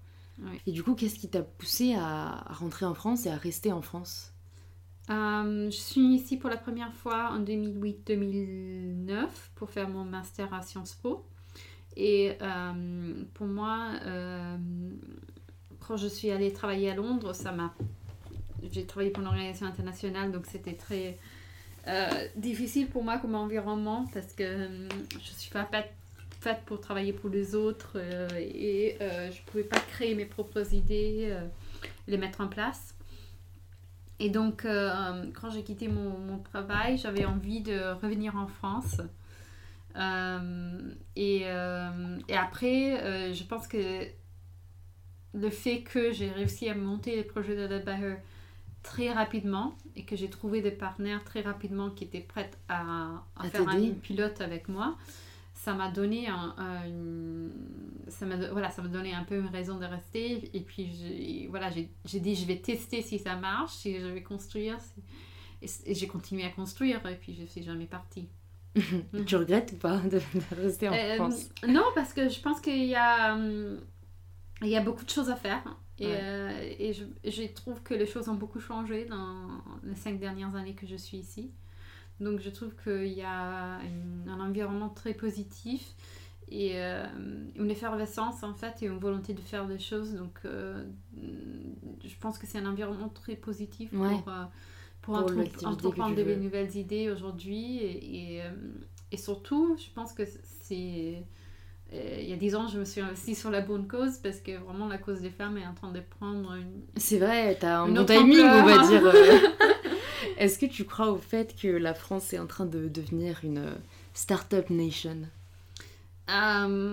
[0.67, 3.81] Et du coup, qu'est-ce qui t'a poussé à rentrer en France et à rester en
[3.81, 4.33] France?
[5.09, 10.61] Euh, je suis ici pour la première fois en 2008-2009 pour faire mon master à
[10.61, 11.25] Sciences Po.
[11.99, 14.55] Et euh, pour moi, euh,
[15.79, 17.73] quand je suis allée travailler à Londres, ça m'a
[18.71, 21.17] j'ai travaillé pour une organisation internationale, donc c'était très
[21.87, 25.67] euh, difficile pour moi comme environnement parce que euh, je suis pas
[26.41, 27.97] faite pour travailler pour les autres
[28.37, 31.35] et je pouvais pas créer mes propres idées,
[32.07, 32.93] les mettre en place.
[34.19, 39.01] Et donc, quand j'ai quitté mon travail, j'avais envie de revenir en France.
[41.15, 44.05] Et, et, après, je pense que
[45.33, 48.15] le fait que j'ai réussi à monter les projets de la Bayer
[48.83, 53.67] très rapidement et que j'ai trouvé des partenaires très rapidement qui étaient prêts à, faire
[53.67, 54.97] un pilote avec moi,
[55.53, 56.55] ça m'a donné un,
[58.07, 60.49] ça m'a voilà ça m'a donné un peu une raison de rester.
[60.55, 61.69] Et puis voilà
[62.05, 64.77] j'ai dit je vais tester si ça marche si je vais construire
[65.61, 68.29] et, j'ai continué à construire et puis je suis jamais partie
[69.25, 70.19] tu regrettes ou pas de,
[70.55, 71.49] rester en euh, France?
[71.67, 73.79] non parce que je pense qu'il y a hum,
[74.61, 75.63] il y a beaucoup de choses à faire.
[75.99, 79.47] Et, euh, et je, je, trouve que les choses ont beaucoup changé dans
[79.83, 81.51] les cinq dernières années que je suis ici.
[82.19, 83.79] Donc je trouve qu'il y a
[84.27, 85.95] un environnement très positif
[86.49, 87.05] et euh,
[87.55, 90.13] une effervescence en fait et une volonté de faire des choses.
[90.13, 90.85] Donc euh,
[91.15, 94.31] je pense que c'est un environnement très positif pour,
[95.13, 97.77] pour, entreprendre de nouvelles idées aujourd'hui.
[97.77, 98.41] Et, et,
[99.11, 100.23] et, surtout, je pense que
[100.61, 101.23] c'est
[101.93, 104.41] euh, il y a 10 ans, je me suis investie sur la bonne cause parce
[104.41, 106.81] que vraiment la cause des femmes est en train de prendre une.
[106.97, 109.05] C'est vrai, t'as un bon timing, on va dire.
[109.05, 109.39] Euh.
[110.37, 113.59] Est-ce que tu crois au fait que la France est en train de devenir une
[113.59, 113.75] euh,
[114.13, 115.17] start-up nation?
[116.27, 116.91] Alors,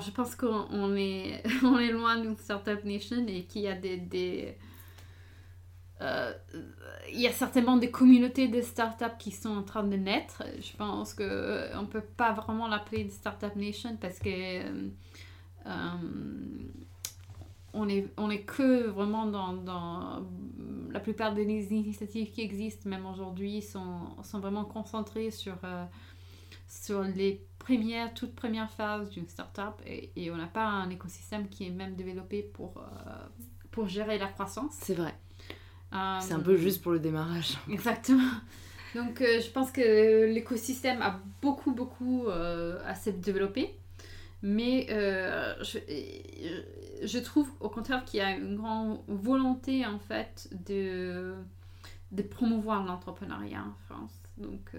[0.00, 3.98] je pense qu'on est, on est loin d'une start-up nation et qu'il y a des,
[3.98, 4.52] des euh,
[6.00, 10.42] il y a certainement des communautés de startups qui sont en train de naître.
[10.60, 14.88] Je pense qu'on euh, ne peut pas vraiment l'appeler une startup nation parce que euh,
[17.72, 20.26] on, est, on est que vraiment dans, dans,
[20.90, 25.56] la plupart des initiatives qui existent, même aujourd'hui, sont, sont vraiment concentrées sur,
[26.68, 31.48] sur les premières, toutes premières phases d'une startup et, et on n'a pas un écosystème
[31.48, 32.82] qui est même développé pour,
[33.70, 34.74] pour gérer la croissance.
[34.80, 35.14] C'est vrai.
[36.20, 37.56] C'est un peu euh, juste pour le démarrage.
[37.70, 38.30] Exactement.
[38.94, 43.74] Donc euh, je pense que l'écosystème a beaucoup, beaucoup euh, à se développer.
[44.42, 45.78] Mais je,
[47.02, 51.34] je, trouve au contraire qu'il y a une grande volonté en fait de,
[52.12, 54.12] de promouvoir l'entrepreneuriat en France.
[54.36, 54.72] Donc,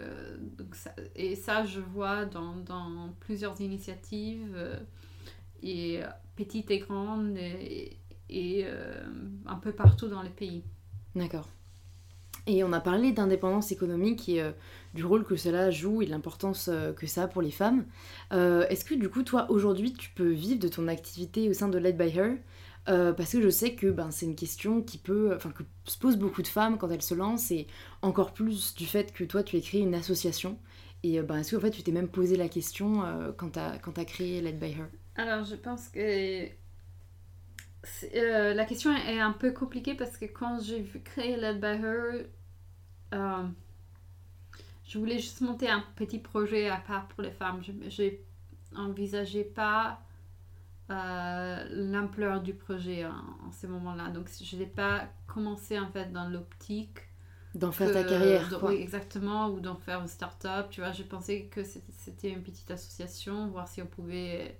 [0.58, 4.56] donc ça, et ça, je vois dans, dans plusieurs initiatives,
[5.64, 6.02] et
[6.36, 7.98] petites et grandes, et,
[8.30, 8.66] et
[9.48, 10.64] un peu partout dans le pays.
[11.18, 11.48] D'accord.
[12.46, 14.52] Et on a parlé d'indépendance économique et euh,
[14.94, 17.86] du rôle que cela joue et de l'importance euh, que ça a pour les femmes.
[18.32, 21.68] Euh, est-ce que du coup, toi, aujourd'hui, tu peux vivre de ton activité au sein
[21.68, 22.38] de Led by Her?
[22.86, 26.16] Parce que je sais que ben, c'est une question qui peut, enfin, que se posent
[26.16, 27.68] beaucoup de femmes quand elles se lancent et
[28.02, 30.58] encore plus du fait que toi, tu as créé une association.
[31.04, 33.04] Et ben, est-ce que en fait, tu t'es même posé la question
[33.36, 34.86] quand tu as, as créé Led by Her?
[35.18, 36.48] Alors, je pense que
[38.16, 42.26] euh, la question est un peu compliquée parce que quand j'ai créé Led by Her,
[43.14, 43.44] euh,
[44.86, 47.62] je voulais juste monter un petit projet à part pour les femmes.
[47.64, 48.04] Je
[48.74, 50.02] n'envisageais pas
[50.90, 54.10] euh, l'ampleur du projet en, ces moments-là.
[54.10, 57.00] Donc je n'ai pas commencé en fait dans l'optique
[57.56, 58.64] d'en faire ta carrière.
[58.64, 60.68] oui, exactement, ou d'en faire une start-up.
[60.70, 64.58] Tu vois, je pensais que c'était une petite association, voir si on pouvait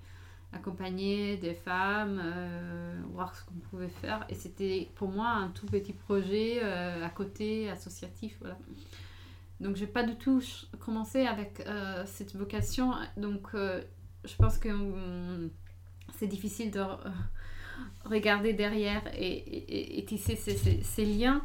[0.58, 4.26] accompagner des femmes, euh, voir ce qu'on pouvait faire.
[4.30, 8.36] Et c'était pour moi un tout petit projet euh, à côté, associatif.
[8.42, 8.58] Voilà.
[9.60, 10.42] Donc j'ai pas du tout
[10.80, 12.94] commencé avec euh, cette vocation.
[13.16, 15.50] Donc je pense que hum,
[16.18, 16.84] c'est difficile de
[18.06, 21.42] regarder derrière et, tisser ces liens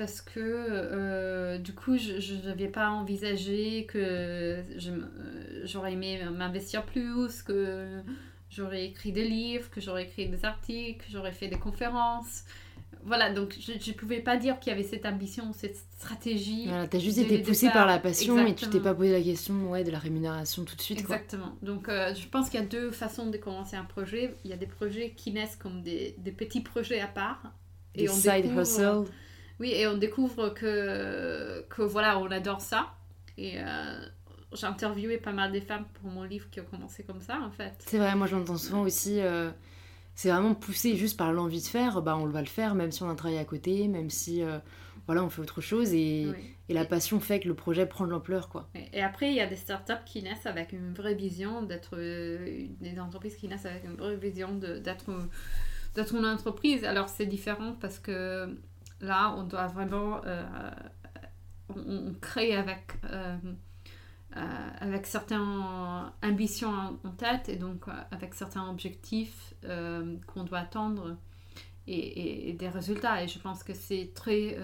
[0.00, 4.64] parce que euh, du coup, je n'avais pas envisagé que
[5.64, 8.00] j'aurais aimé m'investir plus, que
[8.48, 12.44] j'aurais écrit des livres, que j'aurais écrit des articles, que j'aurais fait des conférences.
[13.04, 16.64] Voilà, donc je ne pouvais pas dire qu'il y avait cette ambition, cette stratégie.
[16.68, 19.20] Voilà, tu as juste été poussé par la passion et tu t'es pas posé la
[19.20, 21.00] question ouais, de la rémunération tout de suite.
[21.00, 21.58] Exactement.
[21.60, 24.34] Donc euh, je pense qu'il y a deux façons de commencer un projet.
[24.46, 27.42] Il y a des projets qui naissent comme des, des petits projets à part.
[27.94, 29.04] Des et on side hustle
[29.60, 32.94] oui, et on découvre que, que voilà, on adore ça.
[33.36, 34.00] Et euh,
[34.54, 37.50] j'ai interviewé pas mal des femmes pour mon livre qui a commencé comme ça, en
[37.50, 37.74] fait.
[37.86, 39.20] C'est vrai, moi j'entends souvent aussi.
[39.20, 39.50] Euh,
[40.14, 43.02] c'est vraiment poussé juste par l'envie de faire, bah on va le faire, même si
[43.02, 44.58] on a un travail à côté, même si euh,
[45.06, 45.92] voilà, on fait autre chose.
[45.92, 46.26] Et,
[46.68, 48.68] et la passion fait que le projet prend de l'ampleur, quoi.
[48.92, 51.96] Et après, il y a des startups qui naissent avec une vraie vision d'être.
[51.96, 55.10] des entreprises qui naissent avec une vraie vision d'être
[55.94, 56.84] de ton entreprise.
[56.84, 58.56] Alors c'est différent parce que
[59.00, 60.20] là, on doit vraiment...
[60.24, 60.70] Euh,
[61.68, 62.92] on, crée avec...
[63.04, 63.36] Euh,
[64.80, 65.40] avec certaines
[66.22, 66.70] ambitions
[67.02, 71.16] en, tête et donc avec certains objectifs qu'on doit attendre
[71.88, 73.24] et, des résultats.
[73.24, 74.56] Et je pense que c'est très,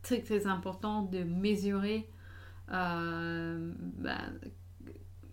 [0.00, 2.08] très, très important de mesurer
[2.70, 4.32] ben,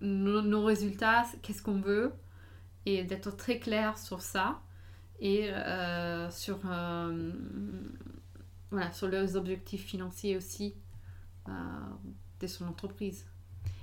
[0.02, 2.14] nos, résultats, qu'est-ce qu'on veut,
[2.86, 4.62] et d'être très clair sur ça
[5.20, 7.32] et euh, sur, euh,
[8.72, 10.76] voilà, sur les objectifs financiers aussi
[11.48, 11.52] euh,
[12.40, 13.26] de son entreprise.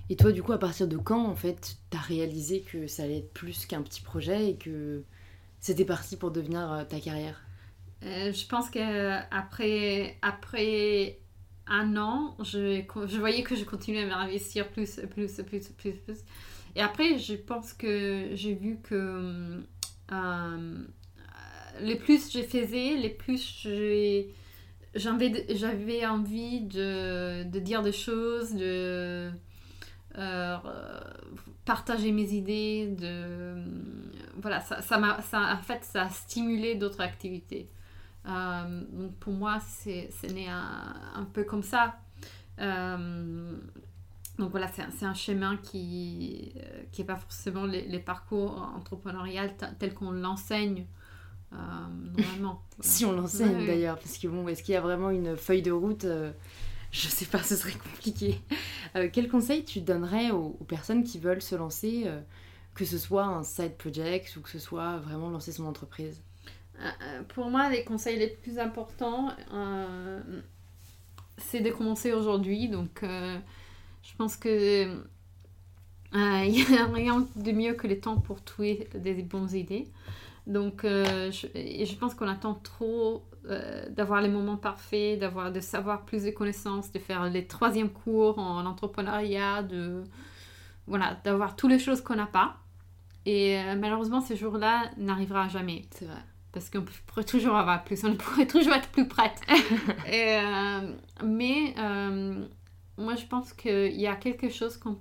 [0.09, 3.03] Et toi, du coup, à partir de quand, en fait, tu as réalisé que ça
[3.03, 5.03] allait être plus qu'un petit projet et que
[5.59, 7.43] c'était parti pour devenir ta carrière?
[8.03, 11.18] Je pense qu'après après
[11.66, 16.18] un an, je, je voyais que je continuais à m'investir plus, plus, plus, plus, plus.
[16.76, 19.64] Et après, je pense que j'ai vu que
[20.12, 20.84] euh,
[21.80, 23.66] les plus je faisais, les plus
[24.94, 29.30] j'avais envie de, de, dire des choses, de
[30.18, 30.56] euh,
[31.64, 33.62] partager mes idées, de
[34.40, 37.68] voilà, ça, ça, ça, en fait, ça a stimulé d'autres activités.
[38.26, 41.96] Euh, donc pour moi, c'est né un, un, peu comme ça.
[42.60, 43.56] Euh,
[44.38, 46.52] donc voilà, c'est un, chemin qui
[46.98, 50.86] n'est pas forcément les, parcours entrepreneurial tels qu'on l'enseigne
[51.53, 52.62] normalement.
[52.80, 55.72] si on l'enseigne d'ailleurs, parce que bon, est-ce qu'il y a vraiment une feuille de
[55.72, 56.07] route
[56.92, 58.40] Je sais pas, ce serait compliqué.
[59.12, 62.07] quel conseil tu donnerais aux, aux, personnes qui veulent se lancer,
[62.74, 66.22] que ce soit un side project ou que ce soit vraiment lancer son entreprise?
[66.80, 70.20] Euh, pour moi, les conseils les plus importants, euh,
[71.38, 72.68] c'est de commencer aujourd'hui.
[72.68, 73.38] Donc, euh,
[74.03, 74.84] je pense que
[76.12, 79.88] il n'y a rien de mieux que le temps pour trouver des bonnes idées.
[80.47, 83.24] Donc, je, je, pense qu'on attend trop
[83.90, 88.38] d'avoir les moments parfaits, d'avoir de savoir plus de connaissances, de faire les troisièmes cours
[88.38, 90.05] en entrepreneuriat, de
[90.86, 92.59] voilà, d'avoir toutes les choses qu'on n'a pas.
[93.24, 95.86] Et malheureusement, ces jours-là n'arrivera jamais.
[95.90, 96.22] C'est vrai
[96.57, 99.40] parce qu'on pourrait toujours avoir plus, on pourrait toujours être plus prête.
[100.09, 100.92] Euh,
[101.24, 102.47] mais euh,
[102.97, 104.99] moi, je pense qu'il y a quelque chose qu'on,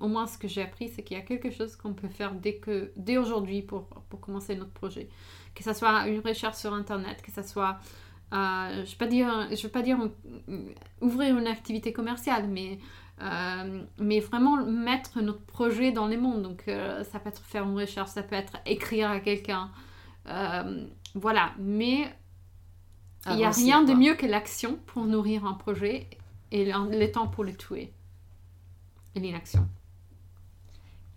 [0.00, 2.34] au moins ce que j'ai appris, c'est qu'il y a quelque chose qu'on peut faire
[2.34, 5.08] dès, que, dès aujourd'hui pour, pour commencer notre projet.
[5.54, 7.78] Que ce soit une recherche sur Internet, que ce soit,
[8.32, 9.98] euh, je ne vais pas dire, je veux pas dire
[11.00, 12.78] ouvrir une activité commerciale, mais
[13.98, 16.42] mais vraiment mettre notre projet dans les mondes.
[16.42, 19.70] Donc, ça peut être faire une recherche, ça peut être écrire à quelqu'un,
[20.28, 22.12] euh, voilà, mais
[23.26, 26.08] il n'y a rien de mieux que l'action pour nourrir un projet
[26.50, 27.92] et le temps pour le tuer.
[29.14, 29.68] Et l'inaction.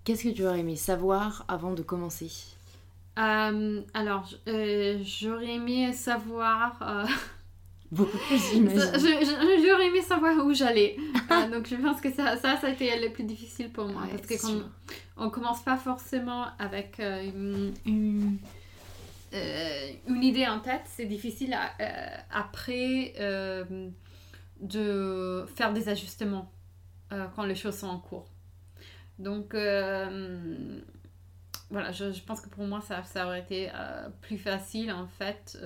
[0.03, 2.31] Qu'est-ce que tu aurais aimé savoir avant de commencer?
[3.17, 7.07] Euh, Alors, euh, j'aurais aimé savoir...
[7.91, 8.81] Beaucoup plus, j'imagine.
[9.65, 10.97] J'aurais aimé savoir où j'allais.
[11.51, 14.03] donc, je pense que ça, ça, ça a été le plus difficile pour moi.
[14.11, 14.61] parce que quand
[15.15, 17.73] on, commence pas forcément avec une
[19.33, 23.89] euh, une idée en tête, c'est difficile euh, après euh,
[24.61, 26.49] de faire des ajustements
[27.09, 28.29] quand les choses sont en cours.
[29.19, 29.53] Donc,
[31.69, 33.69] voilà, je, pense que pour moi, ça, ça aurait été
[34.21, 35.57] plus facile, en fait,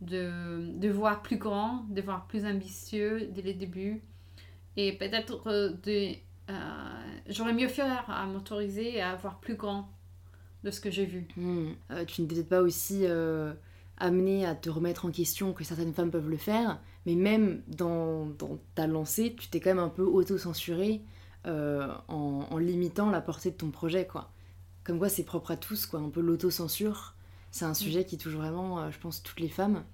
[0.00, 4.02] de, de, voir plus grand, de voir plus ambitieux dès le début.
[4.76, 5.42] Et peut-être
[5.82, 6.14] de...
[7.28, 9.90] J'aurais mieux faire à m'autoriser à voir plus grand
[10.66, 11.26] de ce que j'ai vu.
[11.90, 13.54] Euh, tu n'étais peut-être pas aussi euh,
[13.98, 18.26] amené à te remettre en question que certaines femmes peuvent le faire, mais même dans,
[18.26, 21.02] dans ta lancée, tu t'es quand même un peu auto-censuré
[21.46, 24.30] euh, en, limitant la portée de ton projet, quoi.
[24.84, 26.00] Comme quoi, c'est propre à tous, quoi.
[26.00, 27.14] Un peu l'auto-censure,
[27.50, 29.84] c'est un sujet qui touche vraiment, je pense, toutes les femmes.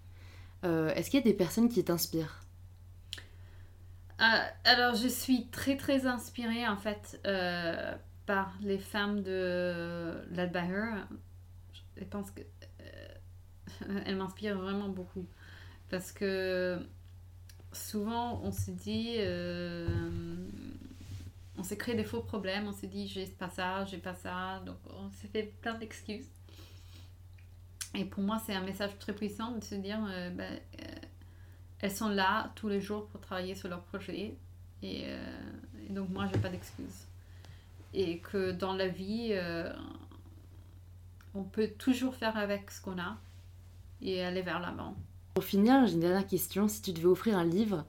[0.63, 2.41] Est-ce qu'il y a des personnes qui t'inspirent?
[4.19, 7.21] Alors, je suis très très inspirée en fait
[8.27, 11.07] par les femmes de Her,
[11.97, 12.41] je pense que
[12.81, 15.27] euh, elle m'inspire vraiment beaucoup.
[15.91, 16.81] Parce que
[17.73, 19.89] souvent, on se dit, euh,
[21.59, 24.63] on s'est créé des faux problèmes, on s'est dit, j'ai pas ça, j'ai pas ça,
[24.67, 26.29] donc on s'est fait plein d'excuses.
[27.95, 30.59] Et pour moi, c'est un message très puissant de se dire, euh, ben,
[31.81, 34.35] elles sont là tous les jours pour travailler sur leur projet.
[34.83, 37.07] Et, et donc, moi, j'ai pas d'excuses
[37.95, 39.73] et que dans la vie, euh,
[41.35, 43.17] on peut toujours faire avec ce qu'on a
[44.01, 44.97] et aller vers l'avant.
[45.35, 46.69] Pour finir, j'ai une dernière question.
[46.69, 47.85] Si tu devais offrir un livre,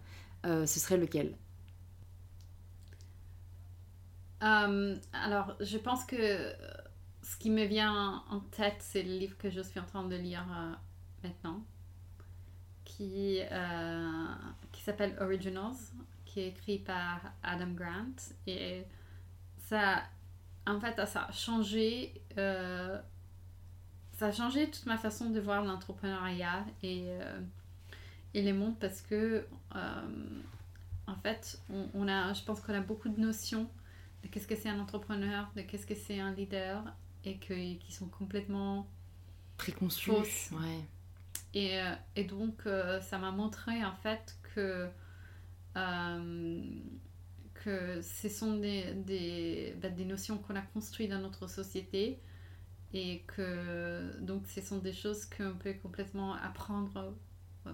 [0.46, 1.38] euh, ce serait lequel?
[4.44, 6.54] Euh, Alors, je pense que
[7.22, 10.16] ce qui me vient en tête, c'est le livre que je suis en train de
[10.16, 10.74] lire euh,
[11.24, 11.64] maintenant,
[12.86, 14.28] qui, euh,
[14.72, 15.76] qui s'appelle Originals,
[16.26, 18.16] qui est écrit par Adam Grant.
[18.48, 18.86] Et
[19.58, 20.04] ça,
[20.68, 23.02] en fait, ça a changé, euh,
[24.14, 27.40] ça a changé toute ma façon de voir l'entrepreneuriat et, euh,
[28.34, 29.46] et les mondes parce que,
[29.76, 30.42] euh,
[31.08, 33.68] en fait, on, on a, je pense qu'on a beaucoup de notions
[34.24, 36.84] de qu'est-ce que c'est un entrepreneur, de qu'est-ce que c'est un leader
[37.26, 38.88] et que, qui sont complètement
[39.58, 40.10] Préconçu.
[40.10, 40.52] Fausse.
[40.52, 40.86] Ouais.
[41.54, 42.64] Et, euh, et donc,
[43.02, 44.88] ça m'a montré en fait que,
[47.54, 52.20] que ce sont des, des, bah, des notions qu'on a construites dans notre société
[52.94, 57.16] et que donc ce sont des choses qu'on peut complètement apprendre
[57.66, 57.72] à,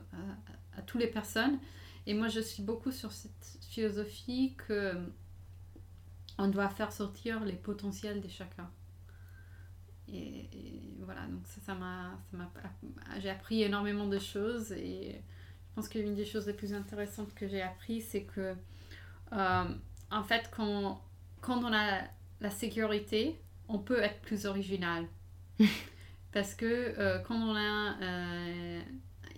[0.77, 1.59] à, toutes les personnes.
[2.05, 4.93] Et moi, je suis beaucoup sur cette philosophie que
[6.37, 8.71] on doit faire sortir les potentiels de chacun.
[10.07, 10.49] Et,
[11.01, 12.19] voilà, donc ça, m'a,
[13.19, 15.21] j'ai appris énormément de choses et
[15.67, 18.55] je pense que l'une des choses les plus intéressantes que j'ai appris, c'est que
[19.33, 19.65] euh,
[20.11, 21.01] en fait, quand,
[21.41, 22.01] quand on a
[22.41, 23.39] la sécurité,
[23.69, 25.07] on peut être plus original.
[26.31, 26.65] Parce que
[26.99, 28.81] euh, quand on a, euh,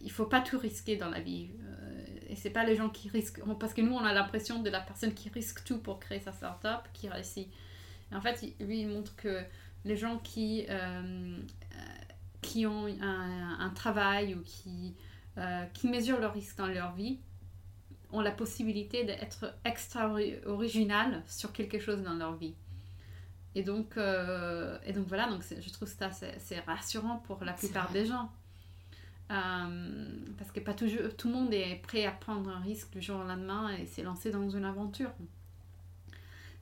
[0.01, 1.51] il faut pas tout risquer dans la vie.
[1.61, 4.69] Euh, et c'est pas les gens qui risquent, parce que nous, on a l'impression de
[4.69, 7.49] la personne qui risque tout pour créer sa start-up qui réussit.
[8.11, 9.43] Et en fait, lui, il montre que
[9.86, 11.38] les gens qui, euh,
[11.73, 11.77] euh,
[12.41, 14.95] qui ont un, un travail ou qui,
[15.73, 17.19] qui mesurent le risque dans leur vie
[18.11, 22.55] ont la possibilité d'être extra ori- original sur quelque chose dans leur vie.
[23.55, 27.91] Et donc, euh, et donc voilà, donc je trouve ça c'est rassurant pour la plupart
[27.91, 28.31] des gens.
[29.31, 33.01] Euh, parce que pas toujours, tout le monde est prêt à prendre un risque du
[33.01, 35.11] jour au lendemain et s'est lancé dans une aventure.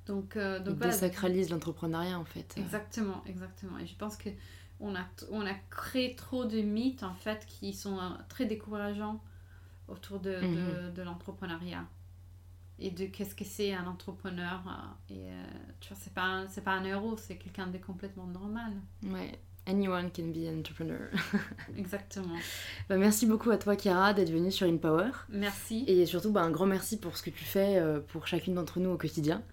[0.06, 0.92] Donc, euh, donc voilà.
[0.94, 2.56] désacralise l'entrepreneuriat en fait.
[2.58, 3.78] Exactement, exactement.
[3.80, 4.30] Et je pense que
[4.80, 9.22] on a, on a créé trop de mythes en fait qui sont euh, très décourageants
[9.88, 10.46] autour de, de,
[10.88, 10.94] Mhm.
[10.94, 11.86] de l'entrepreneuriat
[12.80, 14.62] et de qu'est-ce que c'est un entrepreneur.
[14.68, 15.44] euh, Et euh,
[15.80, 18.74] tu vois, c'est pas, c'est pas un héros, c'est quelqu'un de complètement normal.
[19.04, 19.38] Ouais.
[19.66, 21.10] Anyone can be an entrepreneur.
[21.78, 22.36] Exactement.
[22.88, 25.12] Bah, merci beaucoup à toi, Chiara, d'être venue sur InPower.
[25.30, 25.84] Merci.
[25.88, 28.80] Et surtout, bah, un grand merci pour ce que tu fais euh, pour chacune d'entre
[28.80, 29.44] nous au quotidien.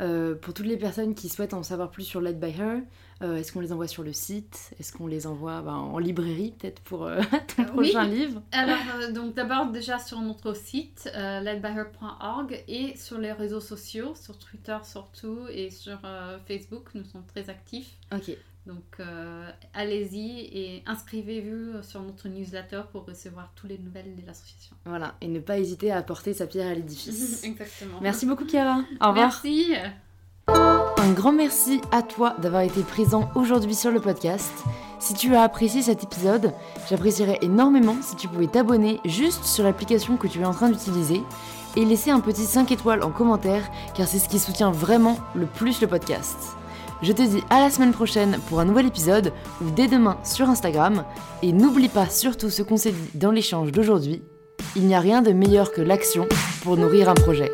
[0.00, 2.80] Euh, pour toutes les personnes qui souhaitent en savoir plus sur Led by Her,
[3.22, 4.72] euh, est-ce qu'on les envoie sur le site?
[4.78, 7.20] Est-ce qu'on les envoie bah, en librairie peut-être pour euh,
[7.56, 7.90] ton Euh, oui.
[7.92, 8.42] prochain livre?
[8.52, 8.76] Alors,
[9.14, 15.38] donc d'abord déjà sur notre site, ledbyher.org et sur les réseaux sociaux, sur Twitter surtout
[15.50, 15.98] et sur
[16.46, 17.96] Facebook, nous sommes très actifs.
[18.14, 18.36] Ok,
[18.66, 24.76] Donc euh, allez-y et inscrivez-vous sur notre newsletter pour recevoir toutes les nouvelles de l'association.
[24.84, 25.14] voilà.
[25.20, 27.44] Et ne pas hésiter à apporter sa pierre à l'édifice.
[27.44, 27.98] Exactement.
[28.00, 28.78] merci beaucoup, Chiara.
[29.00, 29.14] Au revoir.
[29.14, 29.74] Merci.
[30.48, 34.52] Un grand merci à toi d'avoir été présent aujourd'hui sur le podcast.
[34.98, 36.52] Si tu as apprécié cet épisode,
[36.88, 41.22] j'apprécierais énormément si tu pouvais t'abonner juste sur l'application que tu es en train d'utiliser
[41.76, 45.46] et laisser un petit 5 étoiles en commentaire car c'est ce qui soutient vraiment le
[45.46, 46.56] plus le podcast.
[47.02, 50.48] Je te dis à la semaine prochaine pour un nouvel épisode ou dès demain sur
[50.48, 51.04] Instagram
[51.42, 54.22] et n'oublie pas surtout ce qu'on s'est dit dans l'échange d'aujourd'hui.
[54.76, 56.26] Il n'y a rien de meilleur que l'action
[56.62, 57.50] pour nourrir un projet.